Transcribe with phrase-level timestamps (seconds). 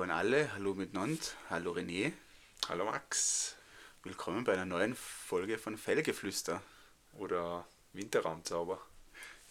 [0.00, 2.12] Hallo an alle, hallo miteinander, hallo René.
[2.70, 3.56] Hallo Max.
[4.02, 6.62] Willkommen bei einer neuen Folge von Fellgeflüster.
[7.18, 8.80] Oder Winterraumzauber.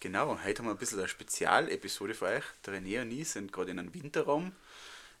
[0.00, 2.42] Genau, heute haben wir ein bisschen eine Spezialepisode für euch.
[2.66, 4.50] Der René und ich sind gerade in einem Winterraum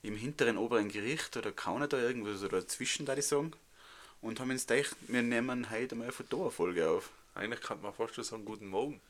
[0.02, 3.52] im hinteren oberen Gericht oder Kanada irgendwo so dazwischen, da ich sagen.
[4.20, 7.08] Und haben uns gedacht, wir nehmen heute mal eine Fotofolge auf.
[7.36, 9.00] Eigentlich kann man fast schon sagen, guten Morgen.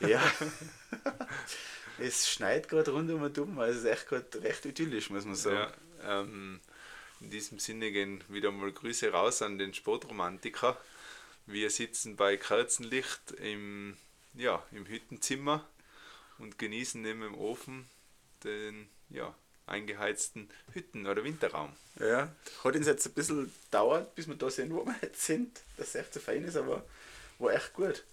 [0.00, 0.20] Ja.
[1.98, 5.34] es schneit gerade rundum und um, also es ist echt gerade recht idyllisch, muss man
[5.34, 5.72] sagen.
[6.02, 6.60] Ja, ähm,
[7.20, 10.78] in diesem Sinne gehen wieder mal Grüße raus an den Sportromantiker.
[11.46, 13.96] Wir sitzen bei Kerzenlicht im,
[14.34, 15.66] ja, im Hüttenzimmer
[16.38, 17.88] und genießen neben dem Ofen
[18.44, 19.34] den ja,
[19.66, 21.72] eingeheizten Hütten- oder Winterraum.
[21.98, 25.60] Ja, hat uns jetzt ein bisschen gedauert, bis wir da sind, wo wir jetzt sind,
[25.76, 26.84] dass es echt so fein ist, aber
[27.38, 28.04] war echt gut.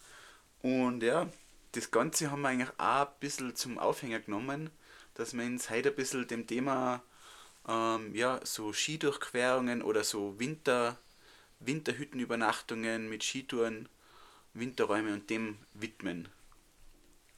[0.61, 1.29] Und ja,
[1.75, 4.69] das Ganze haben wir eigentlich auch ein bisschen zum Aufhänger genommen,
[5.15, 7.03] dass wir uns heute ein bisschen dem Thema
[7.67, 10.97] ähm, ja, so Skidurchquerungen oder so Winter,
[11.59, 13.89] Winterhüttenübernachtungen mit Skitouren,
[14.53, 16.29] Winterräume und dem widmen.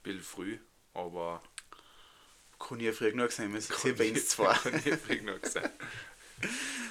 [0.03, 0.59] Bill früh,
[0.93, 1.41] aber
[2.59, 4.53] kann ich ja früh genug sein, sind hier bei uns zwei.
[4.63, 5.69] Kann ich früh genug sein.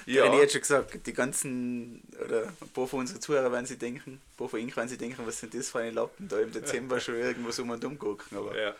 [0.05, 0.25] Ja.
[0.33, 4.13] Ich hätte schon gesagt, die ganzen, oder ein paar von unseren Zuhörern werden sie denken,
[4.13, 6.51] ein paar von ihnen werden sie denken, was sind das für eine Lappen da im
[6.51, 8.37] Dezember schon irgendwo so um und gucken.
[8.37, 8.75] Aber Ja.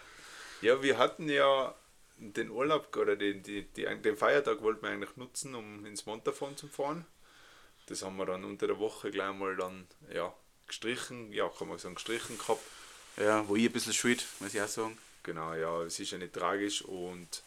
[0.62, 1.76] ja, wir hatten ja
[2.18, 6.56] den Urlaub oder den, die, die, den Feiertag wollten wir eigentlich nutzen, um ins Montafon
[6.58, 7.06] zu fahren.
[7.88, 10.34] Das haben wir dann unter der Woche gleich mal dann ja,
[10.68, 12.62] gestrichen, ja, kann man sagen, gestrichen gehabt.
[13.18, 14.98] ja, wo ich ein bisschen schuld, muss ich auch sagen.
[15.24, 17.44] Genau, ja, es ist ja nicht tragisch und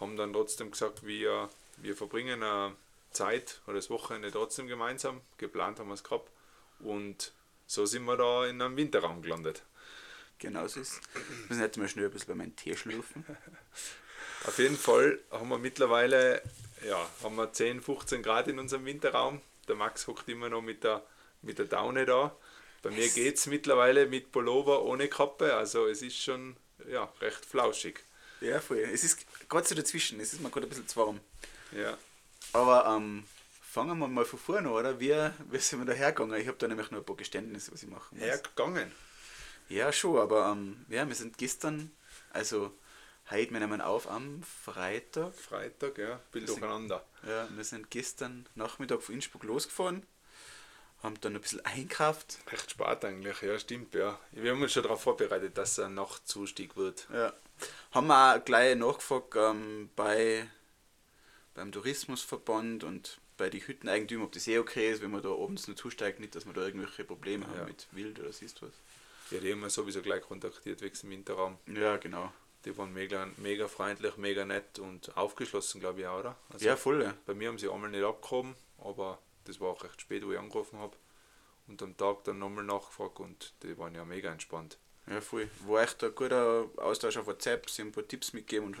[0.00, 2.76] haben dann trotzdem gesagt, wir, wir verbringen eine
[3.10, 5.20] Zeit oder das Wochenende trotzdem gemeinsam.
[5.38, 6.30] Geplant haben wir es gehabt
[6.80, 7.32] und
[7.66, 9.62] so sind wir da in einem Winterraum gelandet.
[10.38, 11.00] Genau so ist es.
[11.14, 13.24] Wir müssen jetzt mal schnell ein bisschen bei meinem Tee schlürfen.
[14.46, 16.42] Auf jeden Fall haben wir mittlerweile
[16.86, 19.40] ja, haben wir 10, 15 Grad in unserem Winterraum.
[19.68, 21.02] Der Max hockt immer noch mit der,
[21.42, 22.36] mit der Daune da.
[22.82, 26.56] Bei mir geht es mittlerweile mit Pullover ohne Kappe, also es ist schon
[26.86, 28.04] ja, recht flauschig.
[28.42, 28.78] Ja, voll.
[28.78, 31.20] Es ist gerade so dazwischen, es ist mir gerade ein bisschen zu warm.
[31.74, 31.96] Ja,
[32.52, 33.24] Aber ähm,
[33.62, 35.00] fangen wir mal von vorne an, oder?
[35.00, 35.14] Wie,
[35.50, 36.40] wie sind wir da hergegangen?
[36.40, 38.26] Ich habe da nämlich noch ein paar Geständnisse, was ich machen muss.
[38.26, 38.92] hergegangen.
[39.68, 41.90] Ja, schon, aber ähm, ja, wir sind gestern,
[42.30, 42.72] also
[43.30, 45.34] heute, wir nehmen auf am Freitag.
[45.34, 47.04] Freitag, ja, sind- durcheinander.
[47.26, 50.04] Ja, wir sind gestern Nachmittag von Innsbruck losgefahren,
[51.02, 52.38] haben dann ein bisschen einkauft.
[52.52, 54.18] Recht spät eigentlich, ja, stimmt, ja.
[54.32, 57.08] Wir haben uns schon darauf vorbereitet, dass es ein Nachtzustieg wird.
[57.12, 57.32] Ja.
[57.92, 60.46] Haben wir auch gleich nachgefragt ähm, bei,
[61.54, 65.66] beim Tourismusverband und bei den Hütteneigentümern, ob das eh okay ist, wenn man da abends
[65.66, 67.64] nur zusteigt, nicht, dass wir da irgendwelche Probleme haben Ja.
[67.64, 68.72] mit Wild oder siehst was.
[69.30, 71.58] Ja, die haben wir sowieso gleich kontaktiert wegen dem Winterraum.
[71.66, 72.32] Ja, genau.
[72.64, 76.36] Die waren mega, mega freundlich, mega nett und aufgeschlossen, glaube ich auch, oder?
[76.50, 77.02] Also ja, voll.
[77.02, 77.14] Ja.
[77.26, 80.38] Bei mir haben sie einmal nicht abgehoben, aber das war auch recht spät, wo ich
[80.38, 80.96] angerufen habe.
[81.66, 84.78] Und am Tag dann nochmal nachgefragt und die waren ja mega entspannt.
[85.06, 85.50] Ja, voll.
[85.66, 87.68] War echt ein guter Austausch auf WhatsApp.
[87.68, 88.76] Sie haben ein paar Tipps mitgegeben und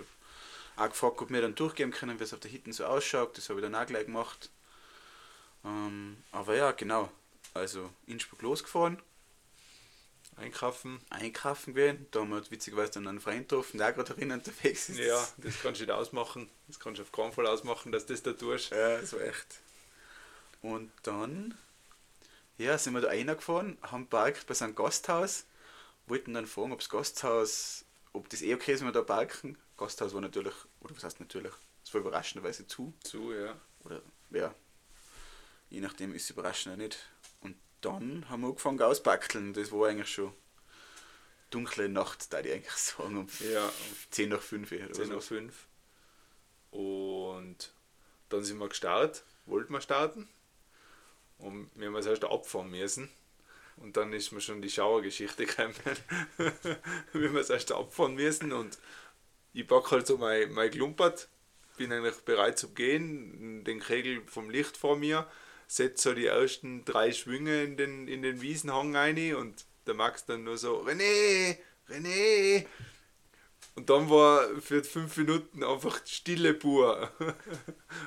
[0.76, 3.36] auch gefragt, ob wir dann durchgeben können, wie es auf der Hitten so ausschaut.
[3.36, 4.50] Das habe ich dann auch gleich gemacht.
[5.64, 7.10] Ähm, aber ja, genau.
[7.54, 9.00] Also Innsbruck losgefahren,
[10.36, 12.06] Einkaufen, einkaufen gehen.
[12.10, 14.98] Da haben wir witzigerweise dann einen Freund getroffen, der auch gerade darin unterwegs ist.
[14.98, 16.50] ja, das kannst du nicht ausmachen.
[16.66, 18.70] Das kannst du auf keinen Fall ausmachen, dass das da tust.
[18.70, 19.60] Ja, so echt.
[20.62, 21.54] Und dann
[22.58, 25.44] ja, sind wir da reingefahren, haben parkt bei so einem Gasthaus,
[26.06, 29.56] wollten dann fragen, ob das Gasthaus, ob das eh okay ist, wenn wir da parken.
[29.76, 31.52] Gasthaus war natürlich, oder was heißt natürlich,
[31.84, 32.94] es war überraschenderweise zu.
[33.02, 33.56] Zu, ja.
[33.84, 34.54] Oder ja,
[35.70, 36.98] je nachdem ist es überraschend oder nicht.
[37.40, 39.52] Und dann haben wir angefangen auspackeln.
[39.52, 40.32] Das war eigentlich schon
[41.50, 43.70] dunkle Nacht, da ich eigentlich sagen, um Ja,
[44.10, 45.34] 10 nach 5 oder 10 nach so.
[45.34, 45.68] 5.
[46.70, 47.72] Und
[48.28, 50.28] dann sind wir gestartet, wollten wir starten.
[51.38, 53.10] Und wir haben uns erst abfahren müssen.
[53.76, 55.74] Und dann ist mir schon die Schauergeschichte gekommen.
[57.12, 58.78] wir haben uns erst abfahren müssen und
[59.54, 61.28] ich packe halt so mein, mein Klumpert,
[61.78, 65.26] bin eigentlich bereit zu gehen, den Kegel vom Licht vor mir,
[65.66, 70.26] setze so die ersten drei Schwünge in den, in den Wiesenhang rein und der Max
[70.26, 71.56] dann nur so, René,
[71.88, 72.66] René,
[73.76, 77.10] und dann war für fünf Minuten einfach Stille pur.
[77.18, 77.34] Weil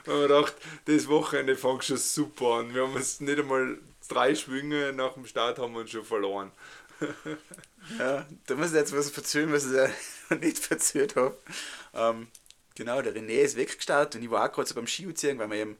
[0.05, 0.55] man gedacht,
[0.85, 2.73] das Wochenende fängt schon super an.
[2.73, 3.77] Wir haben uns nicht einmal
[4.07, 6.51] drei Schwünge nach dem Start haben wir uns schon verloren.
[7.97, 9.87] Ja, da muss ich jetzt was erzählen, was noch
[10.41, 11.37] nicht erzählt habe.
[11.93, 12.27] Ähm,
[12.75, 15.57] genau, der René ist weggestartet und ich war auch gerade so beim Skiuziehen, weil wir
[15.57, 15.77] eben,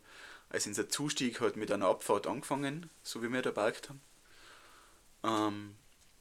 [0.50, 4.02] als unser Zustieg hat mit einer Abfahrt angefangen, so wie wir da parkt haben.
[5.24, 5.76] Ähm,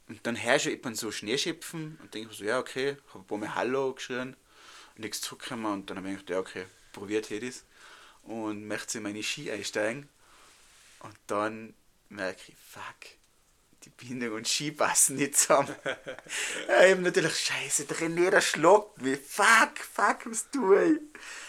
[0.09, 3.37] und dann hörst du jemand so Schneeschöpfen und denke so, ja, okay, habe ein paar
[3.37, 4.35] Mal Hallo geschrien,
[4.95, 7.65] nichts zurückgekommen und dann habe ich gedacht, ja, okay, probiert hätte es
[8.23, 10.09] und möchte in meine Ski einsteigen.
[10.99, 11.73] Und dann
[12.09, 13.16] merke ich, fuck,
[13.87, 15.73] die Bindung und Ski passen nicht zusammen.
[16.67, 19.19] ja, eben natürlich, scheiße, der René, der schlagt mich.
[19.19, 20.99] Fuck, fuck, was tue ich?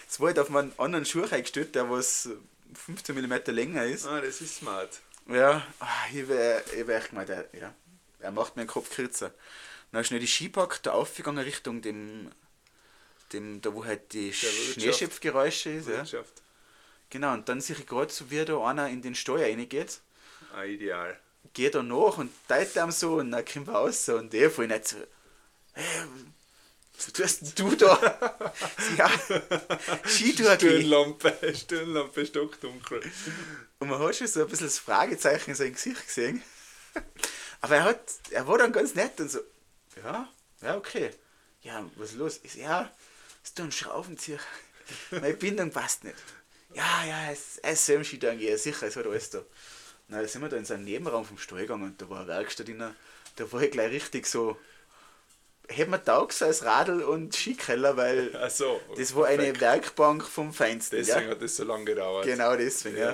[0.09, 2.29] Es war halt auf meinen anderen Schuh eingestellt, der was
[2.75, 4.07] 15 mm länger ist.
[4.07, 5.01] Ah, das ist smart.
[5.29, 7.75] Ja, ah, ich habe ich echt gemeint, er, ja,
[8.21, 9.33] er macht mir den Kopf kürzer.
[9.93, 12.31] Dann schnell die Skipacke da aufgegangen Richtung dem,
[13.33, 14.33] dem da wo halt die Der.
[14.33, 15.89] Schneeschöpfgeräusche ist.
[15.89, 16.05] Ja.
[17.11, 20.01] Genau, und dann sehe ich gerade so, wie da einer in den Steuer reingeht,
[20.55, 21.19] Ah, ideal.
[21.53, 24.69] Geht da nach und teilt ihm so und dann kommt er raus und der voll
[24.69, 24.97] nicht so,
[25.73, 25.85] hey,
[26.97, 28.53] was tust du da?
[28.99, 29.11] ja,
[30.07, 33.03] Stirnlampe, Stirnlampe stockdunkel.
[33.79, 36.43] Und man hat schon so ein bisschen das Fragezeichen in seinem Gesicht gesehen.
[37.61, 38.01] Aber er hat,
[38.31, 39.39] er war dann ganz nett und so,
[40.03, 40.29] ja,
[40.63, 41.11] ja, okay.
[41.63, 42.41] Ja, was ist los?
[42.43, 42.91] Ich so, ja,
[43.45, 44.41] ist da ein Schraubenzieher?
[45.11, 46.17] Meine Bindung passt nicht.
[46.75, 47.33] Ja, ja,
[47.63, 49.43] es soll im Skitouren gehen, sicher, es hat alles da.
[50.09, 52.21] Na, da sind wir da in so einen Nebenraum vom Stall gegangen und da war
[52.21, 52.83] eine Werkstatt drin.
[53.37, 54.57] Da war ich gleich richtig so,
[55.69, 58.81] hätte mir taugt als Radl und Skikeller, weil so.
[58.97, 59.61] das war eine perfekt.
[59.61, 60.97] Werkbank vom Feinsten.
[60.97, 61.31] Deswegen ja.
[61.31, 62.25] hat das so lange gedauert.
[62.25, 63.13] Genau deswegen, ja.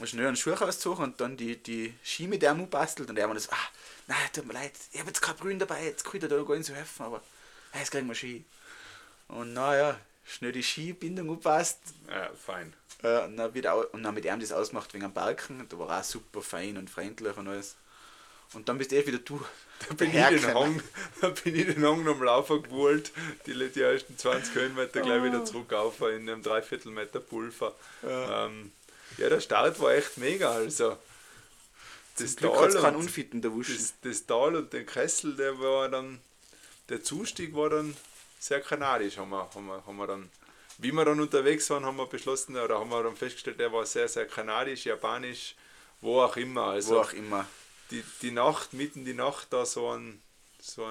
[0.00, 0.06] Ja.
[0.06, 3.40] Schnell einen Schuh ausgezogen und dann die, die Ski mit dem bastelt und er hat
[3.40, 3.68] so, ah,
[4.06, 6.42] nein, tut mir leid, ich habe jetzt kein Brühen dabei, jetzt kann ich dir da
[6.42, 7.20] gar nicht so helfen, aber
[7.72, 8.44] hey, jetzt kriegen wir Ski.
[9.26, 9.98] Und naja,
[10.28, 11.78] schnell die Skibindung angepasst
[12.08, 12.72] Ja, fein.
[13.02, 15.98] äh, und, dann wieder, und dann mit ihm das ausgemacht wegen am Balken, da war
[16.00, 17.76] auch super fein und freundlich und alles.
[18.54, 19.40] Und dann bist eh wieder du.
[19.88, 20.82] Da bin, ich den Hang,
[21.20, 23.12] da bin ich den Hang am Laufen gewollt,
[23.46, 27.74] die, die ersten 20 Höhenmeter gleich wieder zurück auf in einem Dreiviertel Meter Pulver.
[28.02, 28.46] Ja.
[28.46, 28.72] Ähm,
[29.18, 30.50] ja, der Start war echt mega.
[30.50, 30.98] Also,
[32.18, 32.48] das Tal
[32.86, 36.18] und- Unfitten das, das Tal und den Kessel, der war dann,
[36.88, 37.96] der Zustieg war dann
[38.38, 40.30] sehr kanadisch, haben wir, haben wir, haben wir dann,
[40.78, 43.84] wie wir dann unterwegs waren, haben wir beschlossen, oder haben wir dann festgestellt, der war
[43.84, 45.56] sehr, sehr kanadisch, japanisch,
[46.00, 46.64] wo auch immer.
[46.64, 47.46] Also Wo auch immer.
[47.90, 50.22] die, die Nacht, mitten die Nacht, da so einen,
[50.60, 50.86] so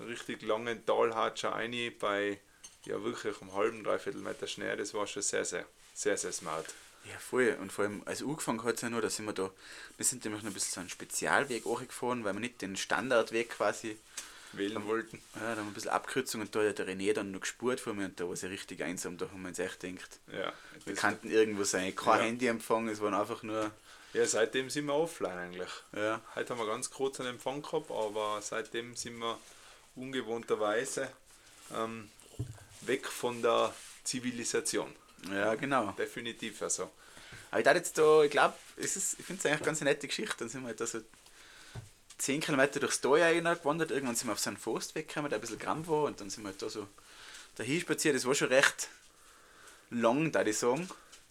[0.00, 2.38] richtig langen Talhatscher rein bei,
[2.84, 6.66] ja wirklich einem halben, dreiviertel Meter Schnee, das war schon sehr, sehr, sehr, sehr smart.
[7.10, 7.56] Ja, voll.
[7.60, 9.50] Und vor allem, als angefangen hat es ja nur, da sind wir da,
[9.96, 13.50] wir sind nämlich noch ein bisschen so einen Spezialweg gefahren, weil wir nicht den Standardweg
[13.50, 13.98] quasi,
[14.56, 15.20] Wählen wollten.
[15.34, 17.80] ja, da haben wir ein bisschen Abkürzung und da hat der René dann noch gespurt
[17.80, 20.18] vor mir und da war es ja richtig einsam, da haben wir uns echt gedacht,
[20.32, 20.52] Ja,
[20.84, 22.24] wir kannten irgendwo sein, kein Ja.
[22.26, 23.70] Handyempfang, es waren einfach nur,
[24.12, 25.70] ja, seitdem sind wir offline eigentlich.
[25.94, 29.38] ja, Heute haben wir ganz kurz einen Empfang gehabt, aber seitdem sind wir
[29.96, 31.08] ungewohnterweise
[31.74, 32.10] ähm,
[32.82, 33.74] weg von der
[34.04, 34.94] Zivilisation.
[35.30, 35.92] ja genau.
[35.92, 36.90] Definitiv also.
[37.50, 40.34] Aber ich jetzt da, ich glaube, ich finde es eigentlich eine ganz nette Geschichte.
[40.38, 41.00] Dann sind wir halt da so
[42.18, 43.90] 10 Kilometer durchs Tal gewandert.
[43.90, 46.04] Irgendwann sind wir auf so einen Forstweg gekommen, der ein bisschen gramm war.
[46.04, 46.86] Und dann sind wir halt da so
[47.56, 48.14] dahin spaziert.
[48.14, 48.88] Das war schon recht
[49.90, 50.88] lang, da ich sagen.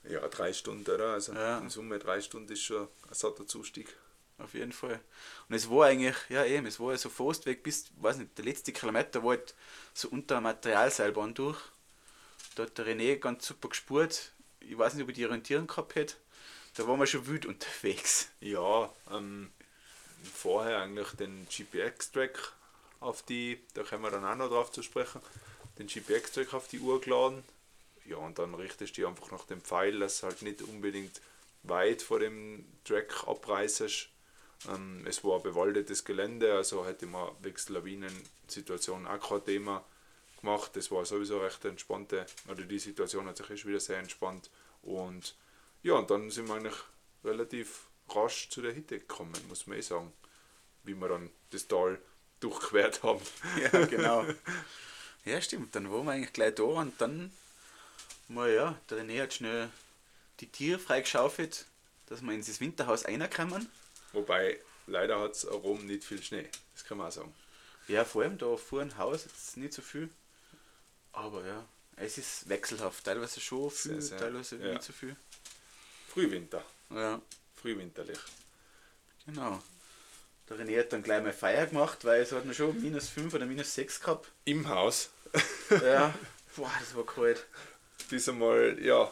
[0.09, 1.13] Ja, drei Stunden, oder?
[1.13, 1.59] Also Ja.
[1.59, 3.95] in Summe drei Stunden ist schon ein satter Zustieg.
[4.39, 4.99] Auf jeden Fall.
[5.47, 8.73] Und es war eigentlich, ja eben, es war so Forstweg bis, weiß nicht, der letzte
[8.73, 9.53] Kilometer war halt
[9.93, 11.59] so unter einer Materialseilbahn durch.
[12.55, 14.31] Da hat der René ganz super gespurt.
[14.59, 16.15] Ich weiß nicht, ob ich die Orientierung gehabt hätte.
[16.75, 18.27] Da waren wir schon wild unterwegs.
[18.41, 19.51] Ja, ähm,
[20.23, 22.53] vorher eigentlich den GPX-Track
[22.99, 25.21] auf die, da kommen wir dann auch noch drauf zu sprechen,
[25.77, 27.43] den GPX-Track auf die Uhr geladen.
[28.05, 31.21] Ja, und dann richtest du dich einfach nach dem Pfeil, dass halt nicht unbedingt
[31.63, 34.09] weit vor dem Track abreißest.
[34.69, 39.83] Ähm, es war bewaldetes Gelände, also hätte man wegen Lawinen-Situationen auch kein Thema
[40.39, 40.71] gemacht.
[40.75, 44.49] Das war sowieso recht entspannte, oder die Situation hat sich erst wieder sehr entspannt.
[44.81, 45.35] Und
[45.81, 46.77] ja, und dann sind wir eigentlich
[47.23, 50.11] relativ rasch zu der Hitte gekommen, muss man eh sagen.
[50.83, 51.99] Wie wir dann das Tal
[52.39, 53.21] durchquert haben.
[53.71, 54.25] Ja, genau.
[55.25, 55.75] ja, stimmt.
[55.75, 57.31] Dann waren wir eigentlich gleich da und dann,
[58.27, 59.69] mal ja, der René hat schnell
[60.39, 61.65] die Tiere freigeschaufelt,
[62.07, 63.69] dass wir ins Winterhaus reinkommen.
[64.11, 66.49] Wobei, leider hat es Rom nicht viel Schnee.
[66.73, 67.33] Das kann man auch sagen.
[67.87, 70.09] Ja, vor allem da vor dem Haus jetzt nicht so viel.
[71.11, 73.03] Aber ja, es ist wechselhaft.
[73.03, 74.73] Teilweise schon viel, Sehr, sehr, teilweise ja.
[74.73, 75.15] nicht so viel.
[76.09, 76.63] Frühwinter.
[76.89, 77.21] Ja,
[77.63, 78.19] Frühwinterlich.
[79.25, 79.63] genau.
[80.49, 83.33] Der René hat dann gleich mal Feier gemacht, weil es hat noch schon minus 5
[83.33, 84.29] oder minus 6 gehabt.
[84.45, 85.09] Im Haus.
[85.69, 86.13] Ja,
[86.57, 87.45] boah, das war kalt.
[88.09, 89.09] Bis einmal, ja.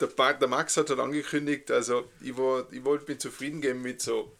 [0.00, 3.82] Der, Pa- der Max hat halt angekündigt, also ich, war, ich wollte mich zufrieden geben
[3.82, 4.30] mit so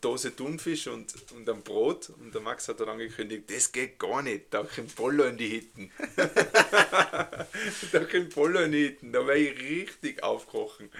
[0.00, 2.10] Dose Thunfisch und, und einem Brot.
[2.10, 5.48] Und der Max hat dann angekündigt, das geht gar nicht, da kommt Polo in die
[5.48, 5.90] Hitten.
[7.92, 10.90] da kommt Polo in die Hitten, da wäre ich richtig aufkochen.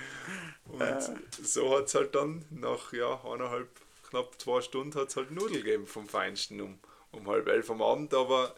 [0.64, 1.00] Und
[1.42, 3.68] so hat es halt dann nach ja, eineinhalb,
[4.10, 6.78] knapp zwei Stunden hat es halt Nudeln gegeben vom Feinsten um,
[7.12, 8.14] um halb elf am Abend.
[8.14, 8.54] Aber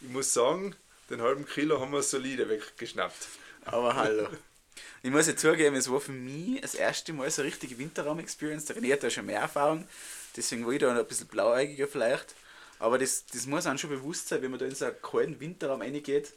[0.00, 0.74] ich muss sagen,
[1.10, 3.28] den halben Kilo haben wir solide weggeschnappt.
[3.64, 4.28] Aber hallo.
[5.02, 8.66] Ich muss ja zugeben, es war für mich das erste Mal so eine richtige Winterraum-Experience.
[8.66, 9.86] Der René hat da schon mehr Erfahrung,
[10.36, 12.34] deswegen war ich da noch ein bisschen blauäugiger vielleicht.
[12.78, 15.40] Aber das, das muss einem schon bewusst sein, wenn man da in so einen kalten
[15.40, 16.32] Winterraum reingeht.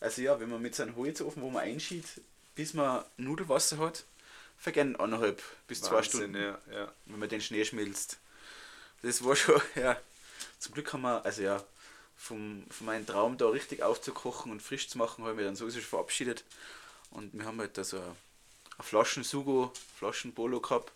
[0.00, 2.20] Also ja, wenn man mit so einem Holzofen, wo man einschiebt,
[2.54, 4.04] bis man Nudelwasser hat,
[4.58, 6.92] vergehen anderthalb bis zwei Wahnsinn, Stunden, Ja, ja.
[7.06, 8.18] wenn man den Schnee schmilzt.
[9.02, 9.96] Das war schon, ja.
[10.58, 11.62] Zum Glück haben wir, also ja,
[12.16, 15.56] vom, von meinem Traum da richtig aufzukochen und frisch zu machen, habe ich mich dann
[15.56, 16.44] sowieso schon verabschiedet.
[17.10, 18.14] Und wir haben halt da so eine, eine
[18.80, 20.92] Flaschen Sugo, Flaschen Polo gehabt.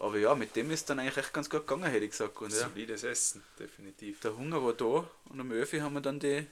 [0.00, 2.40] Aber ja, mit dem ist dann eigentlich echt ganz gut gegangen, hätte ich gesagt.
[2.40, 4.20] Und ja, Solides Essen, definitiv.
[4.20, 6.46] der Hunger war da und am Öfi haben wir dann die,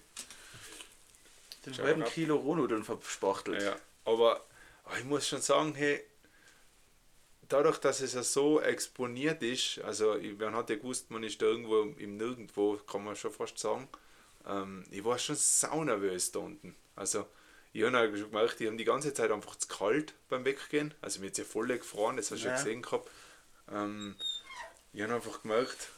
[1.64, 2.10] den Schau halben ab.
[2.10, 3.62] Kilo Rohnudeln verspachtelt.
[3.62, 4.44] Ja, aber
[4.98, 6.02] ich muss schon sagen, hey,
[7.48, 11.46] dadurch, dass es ja so exponiert ist, also man hat ja gewusst, man ist da
[11.46, 13.88] irgendwo im Nirgendwo, kann man schon fast sagen,
[14.46, 16.74] ähm, ich war schon saunervös da unten.
[16.96, 17.26] Also
[17.78, 21.20] ich habe schon gemerkt, die haben die ganze Zeit einfach zu kalt beim Weggehen, also
[21.20, 22.56] mir jetzt ja voll gefroren, das hast du ja Ja.
[22.58, 23.10] gesehen gehabt.
[23.72, 24.16] Ähm,
[24.92, 25.88] ich habe einfach gemerkt,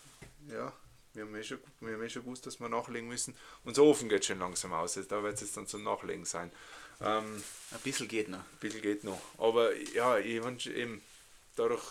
[0.49, 0.73] ja,
[1.15, 3.35] wir haben, eh schon, wir haben eh schon gewusst, dass wir nachlegen müssen.
[3.65, 6.51] Unser Ofen geht schon langsam aus, also da wird es jetzt dann zum Nachlegen sein.
[7.01, 8.39] Ähm, Ein bisschen geht noch.
[8.39, 9.21] ein bisschen geht noch.
[9.39, 11.01] Aber ja, ich habe eben
[11.55, 11.83] dadurch,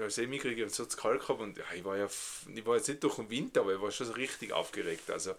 [0.00, 2.08] als ich mitkriege, so zu kalt gehabt und ja, ich war ja,
[2.54, 5.10] ich war jetzt nicht durch den Winter, aber ich war schon so richtig aufgeregt.
[5.10, 5.34] Also,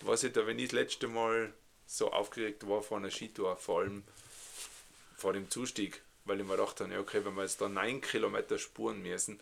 [0.00, 1.52] ich weiß nicht, wenn ich das letzte Mal
[1.90, 4.04] so aufgeregt war vor einer Skitour, vor allem
[5.16, 8.58] vor dem Zustieg, weil ich mir dachte, ja, okay, wenn wir jetzt da 9 Kilometer
[8.58, 9.40] spuren müssen,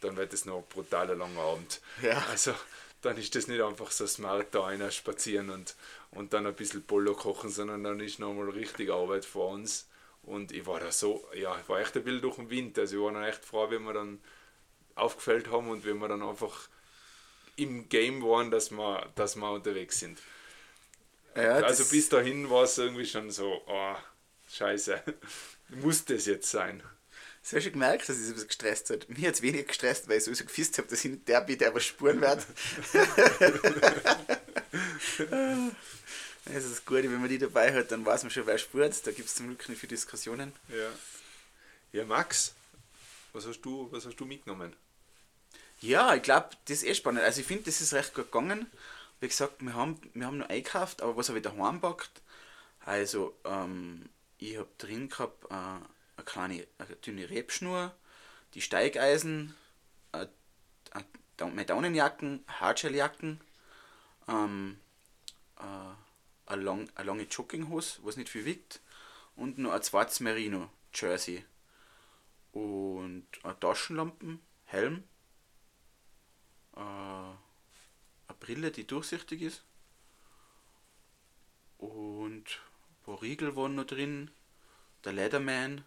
[0.00, 1.80] dann wird es noch ein brutaler langer Abend.
[2.00, 2.24] Ja.
[2.30, 2.54] Also,
[3.02, 5.74] dann ist das nicht einfach so smart da einer spazieren und,
[6.12, 9.88] und dann ein bisschen Polo kochen, sondern dann ist nochmal richtig Arbeit vor uns.
[10.22, 12.78] Und ich war da so, ja, ich war echt ein bisschen durch den Wind.
[12.78, 14.20] Also ich war dann echt froh, wenn wir dann
[14.94, 16.68] aufgefällt haben und wenn wir dann einfach
[17.56, 20.20] im Game waren, dass wir, dass wir unterwegs sind.
[21.36, 23.96] Ja, also das- bis dahin war es irgendwie schon so, oh,
[24.50, 25.02] scheiße,
[25.70, 26.82] muss das jetzt sein?
[27.42, 29.08] Hast du schon gemerkt, dass ich so ein bisschen gestresst hat?
[29.08, 31.58] Mir hat es weniger gestresst, weil ich sowieso gewusst habe, dass ich nicht der bin,
[31.58, 32.46] der was spuren wird.
[36.44, 39.06] das ist das Gute, wenn man die dabei hat, dann weiß man schon, wer spurt.
[39.06, 40.52] Da gibt es zum Glück nicht viele Diskussionen.
[40.68, 40.90] Ja.
[41.92, 42.54] Ja, Max,
[43.32, 44.72] was hast du, was hast du mitgenommen?
[45.80, 47.22] Ja, ich glaube, das ist eh spannend.
[47.22, 48.66] Also ich finde, das ist recht gut gegangen.
[49.22, 52.22] Wie gesagt, wir haben, wir haben noch eingekauft, aber was habe ich daheim gepackt?
[52.80, 57.94] Also, ähm, ich habe drin gehabt äh, eine kleine eine dünne Rebschnur,
[58.54, 59.54] die Steigeisen,
[60.10, 60.26] äh,
[60.92, 61.04] äh,
[61.38, 63.40] meine Daunenjacken, Hardshelljacken,
[64.26, 64.80] ähm,
[65.56, 68.80] äh, eine, lang, eine lange Jogginghose, was nicht viel wiegt,
[69.36, 71.44] und noch ein zweites Merino Jersey.
[72.50, 75.04] Und eine Taschenlampen, Helm,
[76.74, 77.51] äh,
[78.42, 79.62] Brille, die durchsichtig ist.
[81.78, 84.30] Und ein paar Riegel waren noch drin.
[85.04, 85.84] Der Leatherman.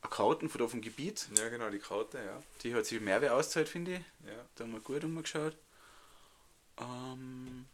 [0.00, 1.28] Eine Karten von da vom Gebiet.
[1.36, 2.42] Ja, genau, die Karte, ja.
[2.62, 4.28] Die hat sich mehr wie auszahlt, finde ich.
[4.28, 4.44] ja.
[4.54, 5.56] Da haben wir gut umgeschaut.
[6.78, 7.66] Ähm,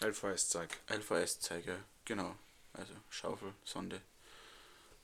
[0.00, 0.70] LVS-Zeug.
[0.90, 2.34] LVS-Zeiger, genau.
[2.74, 4.00] Also Schaufel, Sonde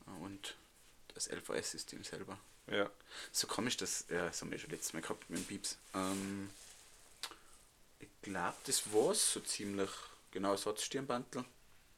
[0.07, 0.57] äh, und
[1.15, 2.39] das LVS-System selber.
[2.67, 2.91] Ja.
[3.33, 5.79] So komisch, das, ja, das haben wir schon letztes Mal gehabt mit dem Pieps.
[5.95, 6.51] Ähm,
[8.23, 9.91] glaube, das war's so ziemlich.
[10.31, 11.45] Genau, Ersatzstirnbantel,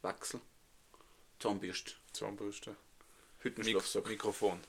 [0.03, 0.41] Wachsel,
[1.41, 2.77] Zahnbürste, Zahnbürste.
[3.41, 4.61] Hüttenschlafsack Mikrofon.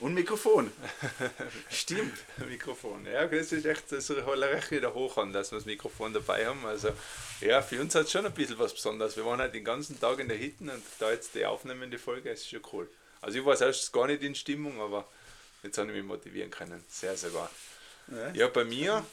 [0.00, 0.72] und Mikrofon.
[1.70, 2.16] Stimmt.
[2.48, 3.06] Mikrofon.
[3.06, 6.46] Ja, das ist echt, das holt recht wieder hoch an, dass wir das Mikrofon dabei
[6.46, 6.64] haben.
[6.64, 6.90] Also,
[7.40, 9.16] ja, für uns hat es schon ein bisschen was Besonderes.
[9.16, 12.30] Wir waren halt den ganzen Tag in der Hitten und da jetzt die aufnehmende Folge
[12.30, 12.88] ist schon cool.
[13.20, 15.06] Also, ich war selbst gar nicht in Stimmung, aber
[15.62, 16.82] jetzt habe ich mich motivieren können.
[16.88, 17.50] Sehr sogar.
[18.34, 19.04] Ja, bei mir,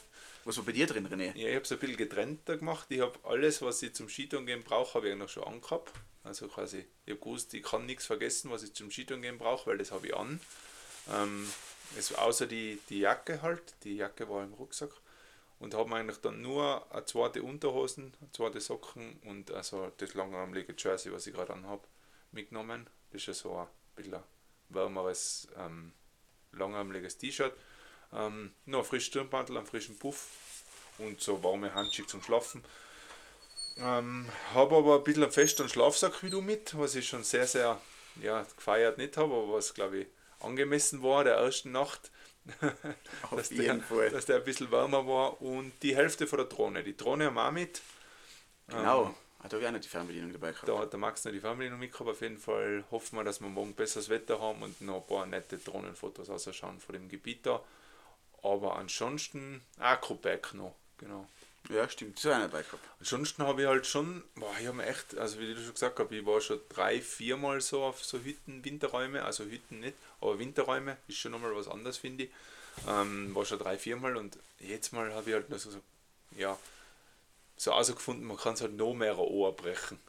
[0.44, 1.36] Was war bei dir drin, René?
[1.36, 2.86] ja, ich habe es ein bisschen getrennter gemacht.
[2.90, 5.92] Ich habe alles, was ich zum Skitouren gehen brauche, habe ich eigentlich schon angehabt.
[6.24, 9.70] Also quasi, ich habe gewusst, ich kann nichts vergessen, was ich zum Skitouren gehen brauche,
[9.70, 10.40] weil das habe ich an.
[11.12, 11.48] Ähm,
[11.96, 14.90] es, außer die, die Jacke halt, die Jacke war im Rucksack.
[15.58, 20.74] Und habe eigentlich dann nur eine zweite Unterhosen, eine zweite Socken und also das langarmige
[20.76, 21.86] Jersey, was ich gerade anhabe,
[22.32, 22.90] mitgenommen.
[23.12, 24.22] Das ist ja so ein bisschen ein
[24.70, 25.92] wärmeres, ähm,
[26.50, 27.54] langarmliches T-Shirt.
[28.14, 30.28] Ähm, noch ein frisches Stirnbandel, einen frischen Puff
[30.98, 32.64] und so warme Handschuhe zum Schlafen.
[33.78, 37.46] Ähm, habe aber ein bisschen einen festen Schlafsack wie du mit, was ich schon sehr,
[37.46, 37.80] sehr
[38.20, 40.06] ja, gefeiert nicht habe, aber was glaube ich
[40.40, 42.10] angemessen war der ersten Nacht.
[43.30, 44.10] Dass, der, Fall.
[44.10, 46.82] dass der ein bisschen wärmer war und die Hälfte von der Drohne.
[46.82, 47.80] Die Drohne haben wir auch mit.
[48.66, 49.06] Genau.
[49.06, 50.68] Ähm, Ah, da habe ich auch noch die Fernbedienung dabei gehabt.
[50.68, 52.08] da hat der Max noch die Fernbedienung mitgehabt.
[52.08, 55.26] Auf jeden Fall hoffen wir, dass wir morgen besseres Wetter haben und noch ein paar
[55.26, 57.60] nette Drohnenfotos ausschauen von dem Gebiet da.
[58.42, 61.28] Aber ansonsten, Akroback noch, genau.
[61.70, 62.18] Ja, stimmt.
[62.18, 62.78] So eine gehabt.
[62.98, 65.98] Ansonsten habe ich halt schon, boah, ich habe mir echt, also wie du schon gesagt
[65.98, 70.38] hast, ich war schon drei, viermal so auf so Hütten, Winterräume, also Hütten nicht, aber
[70.38, 72.30] Winterräume ist schon nochmal was anderes, finde ich.
[72.88, 75.80] Ähm, war schon drei, viermal und jetzt mal habe ich halt noch so, so
[76.36, 76.58] ja,
[77.56, 80.00] so herausgefunden, man kann es halt noch mehr Ohr brechen.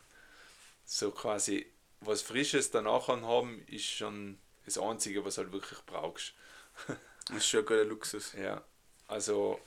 [0.86, 1.68] So quasi
[2.02, 6.34] was Frisches danach haben, ist schon das Einzige, was halt wirklich brauchst.
[7.28, 8.34] Das ist schon ein guter Luxus.
[8.34, 8.62] Ja,
[9.08, 9.60] also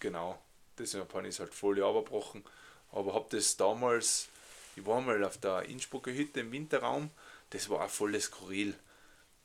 [0.00, 0.38] genau,
[0.78, 2.44] deshalb habe ich es halt voll abgebrochen.
[2.90, 4.28] Aber habe das damals,
[4.76, 7.10] ich war mal auf der Innsbrucker Hütte im Winterraum,
[7.50, 8.74] das war auch voll skurril.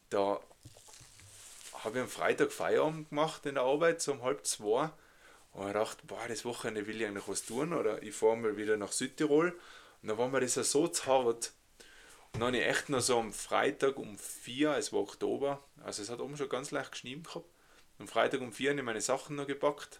[0.10, 0.40] Da
[1.84, 4.90] habe ich am Freitag Feierabend gemacht in der Arbeit, so um halb zwei.
[5.54, 8.58] Und ich dachte, boah, das Wochenende will ich eigentlich was tun oder ich fahre mal
[8.58, 9.52] wieder nach Südtirol.
[10.02, 11.54] Und dann war mir das ja so zart.
[12.34, 16.02] Und dann habe ich echt noch so am Freitag um vier, es war Oktober, also
[16.04, 17.50] es hat oben schon ganz leicht geschnien gehabt.
[18.00, 20.00] Am Freitag um vier habe ich meine Sachen noch gepackt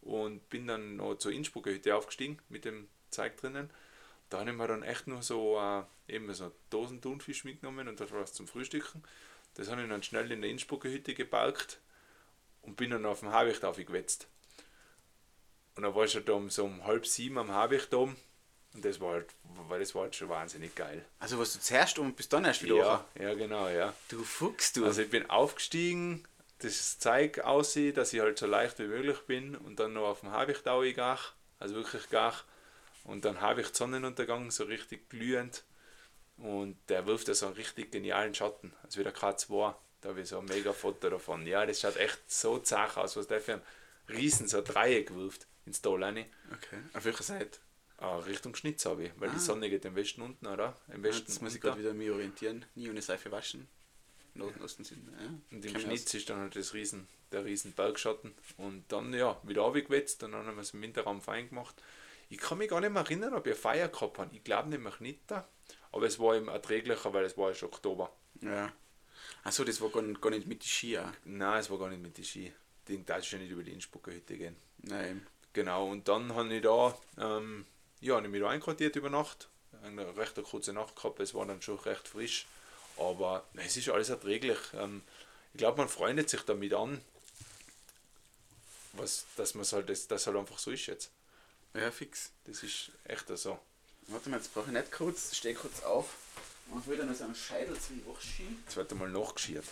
[0.00, 3.70] und bin dann noch zur Innsbrucker Hütte aufgestiegen mit dem Zeug drinnen.
[4.30, 5.82] Da habe ich mir dann echt nur so äh,
[6.12, 9.02] eben so Dosen Thunfisch mitgenommen und das war was zum Frühstücken.
[9.54, 11.78] Das habe ich dann schnell in der Innsbrucker Hütte gebalgt
[12.62, 14.26] und bin dann auf dem Habicht aufgewetzt.
[15.76, 18.16] Und dann war ich schon da um so um halb sieben am Habichtdom
[18.74, 19.26] und das war halt,
[19.68, 21.04] weil das war halt schon wahnsinnig geil.
[21.20, 23.94] Also was du zuerst und bis dann erst wieder Ja, ja, genau, ja.
[24.08, 24.84] Du Fuchs, du.
[24.84, 26.24] Also ich bin aufgestiegen,
[26.58, 30.20] das Zeug aussieht, dass ich halt so leicht wie möglich bin und dann noch auf
[30.20, 32.44] dem Habichtau gach, also wirklich gach.
[33.04, 35.64] Und dann habe ich Sonnenuntergang, so richtig glühend.
[36.38, 39.74] Und der wirft ja so einen richtig genialen Schatten, also wie der K2.
[40.00, 41.46] Da habe ich so ein mega Foto davon.
[41.46, 43.62] Ja, das schaut echt so zach aus, was der für ein
[44.08, 46.26] riesen so Dreieck wirft ins Tal rein.
[46.52, 46.78] okay.
[46.92, 47.58] Auf welcher Seite?
[47.98, 49.32] Ah, Richtung Schnitz habe ich, weil Ah.
[49.32, 50.76] die Sonne geht im Westen unten, oder?
[50.92, 52.64] Im Westen Jetzt muss ich gerade wieder mich orientieren.
[52.74, 53.68] Nie ohne Seife waschen.
[54.34, 55.16] Norden, Osten, Süden.
[55.18, 55.56] Ja.
[55.56, 58.34] Und im Schnitz ist dann halt das riesen, der riesen Bergschatten.
[58.56, 61.80] Und dann ja, wieder abgewetzt und dann haben wir es im Winterraum fein gemacht.
[62.28, 64.34] Ich kann mich gar nicht mehr erinnern, ob ich eine Feier gehabt habe.
[64.34, 65.46] Ich glaube nämlich nicht da.
[65.92, 68.12] Aber es war eben erträglicher, weil es war ja schon Oktober.
[68.40, 68.72] Ja.
[69.44, 71.12] Achso, das war gar nicht, gar nicht mit den Ski auch.
[71.24, 72.52] Nein, es war gar nicht mit den Ski.
[72.88, 74.56] Den darfst du ja nicht über die Innsbrucker Hütte gehen.
[74.78, 75.26] Nein.
[75.52, 77.64] Genau, und dann habe ich da, ähm,
[78.00, 79.48] ja, habe ich mich da einquartiert über Nacht.
[79.82, 82.46] Eine recht kurze Nacht gehabt, es war dann schon recht frisch.
[82.96, 84.58] Aber nein, es ist alles erträglich.
[84.74, 85.02] Ähm,
[85.52, 87.00] ich glaube, man freundet sich damit an,
[88.92, 91.10] was, dass man halt, das, das halt einfach so ist jetzt.
[91.74, 92.30] Ja, fix.
[92.44, 93.58] Das ist echt so.
[94.06, 95.34] Warte mal, jetzt brauche ich nicht kurz.
[95.34, 96.06] Steh kurz auf.
[96.70, 98.62] Und wieder noch so einen Scheitel zum Wachschieben.
[98.64, 99.64] Jetzt wird einmal nachgeschiert.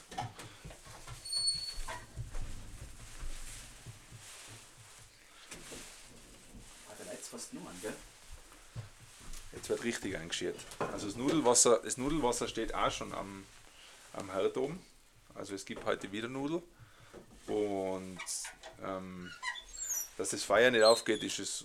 [6.89, 7.95] Ah, der leitet fast nur an, gell?
[9.63, 10.57] Jetzt wird richtig eingeschiert.
[10.93, 13.47] Also das Nudelwasser, das Nudelwasser steht auch schon am,
[14.13, 14.85] am Herd oben.
[15.37, 16.65] Also es gibt heute wieder Nudel.
[17.47, 18.19] Und
[18.85, 19.31] ähm,
[20.19, 21.65] dass das Feuer nicht aufgeht, ist es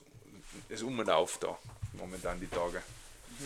[0.70, 1.58] ist um und auf da,
[1.94, 2.84] momentan die Tage.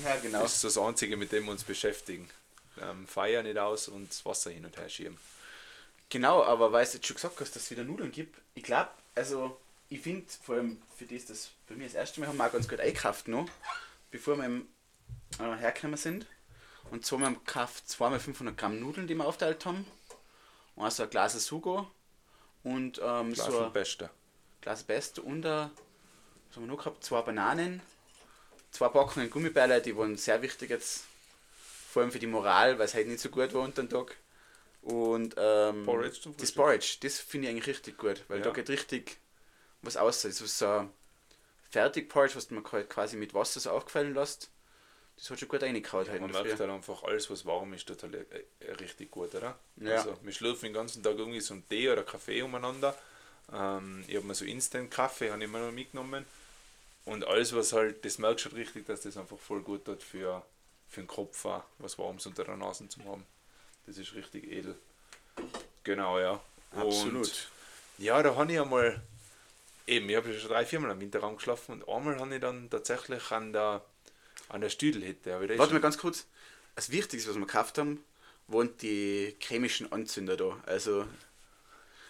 [0.03, 0.41] Ja, genau.
[0.41, 2.29] Das ist das Einzige, mit dem wir uns beschäftigen.
[2.81, 5.17] Ähm, Feuer nicht aus und das Wasser hin und her schieben.
[6.09, 8.89] Genau, aber weil du jetzt schon gesagt hast, dass es wieder Nudeln gibt, ich glaube,
[9.15, 12.47] also ich finde vor allem für das, das bei mir das erste Mal haben wir
[12.47, 13.47] auch ganz gut eingekauft noch,
[14.11, 14.67] bevor wir im,
[15.39, 16.25] äh, hergekommen sind.
[16.91, 19.85] Und zwar haben wir gekauft zweimal 500 Gramm Nudeln, die wir aufteilt haben.
[20.75, 21.89] Und also ein Glas Sugo
[22.63, 24.09] und ähm, Glas so ein Beste.
[24.61, 25.69] Glas Beste und ein,
[26.49, 27.03] was haben wir noch gehabt?
[27.03, 27.81] Zwei Bananen,
[28.71, 31.05] zwei Packungen Gummibärle, die waren sehr wichtig jetzt,
[31.89, 34.17] vor allem für die Moral, weil es halt nicht so gut war unter dem Tag.
[34.81, 36.51] Und ähm, Porridge zum das.
[36.51, 38.45] Porridge, das finde ich eigentlich richtig gut, weil Ja.
[38.45, 39.17] da geht richtig
[39.81, 40.23] was aus.
[40.23, 40.89] Das ist so
[41.71, 44.49] Fertig-Porridge, was man halt quasi mit Wasser so aufgefallen lässt.
[45.17, 48.01] Das hat schon gut reingehauen halt Man merkt halt einfach, alles was warm ist, tut
[48.03, 49.57] halt äh, äh, richtig gut, oder?
[49.77, 49.97] Ja.
[49.97, 52.95] Also, wir schlürfen den ganzen Tag irgendwie so einen Tee oder Kaffee umeinander.
[53.53, 56.25] Ähm, ich habe mir so Instant-Kaffee habe ich immer noch mitgenommen.
[57.05, 60.01] Und alles, was halt, das merkst du halt richtig, dass das einfach voll gut tut
[60.03, 60.43] für,
[60.87, 63.25] für den Kopf auch, was Warmes unter der Nase zu haben.
[63.85, 64.75] Das ist richtig edel.
[65.83, 66.39] Genau, ja.
[66.75, 67.27] Absolut.
[67.27, 67.47] Und,
[67.97, 69.01] ja, da habe ich einmal,
[69.87, 73.31] eben, ich habe schon drei, viermal am Winterraum geschlafen und einmal habe ich dann tatsächlich
[73.31, 73.83] an der,
[74.49, 75.31] an der Stüdelhütte.
[75.57, 76.25] Warte mal ganz kurz.
[76.75, 78.03] Das Wichtigste, was wir gekauft haben,
[78.47, 80.57] waren die chemischen Anzünder da.
[80.65, 81.05] Also,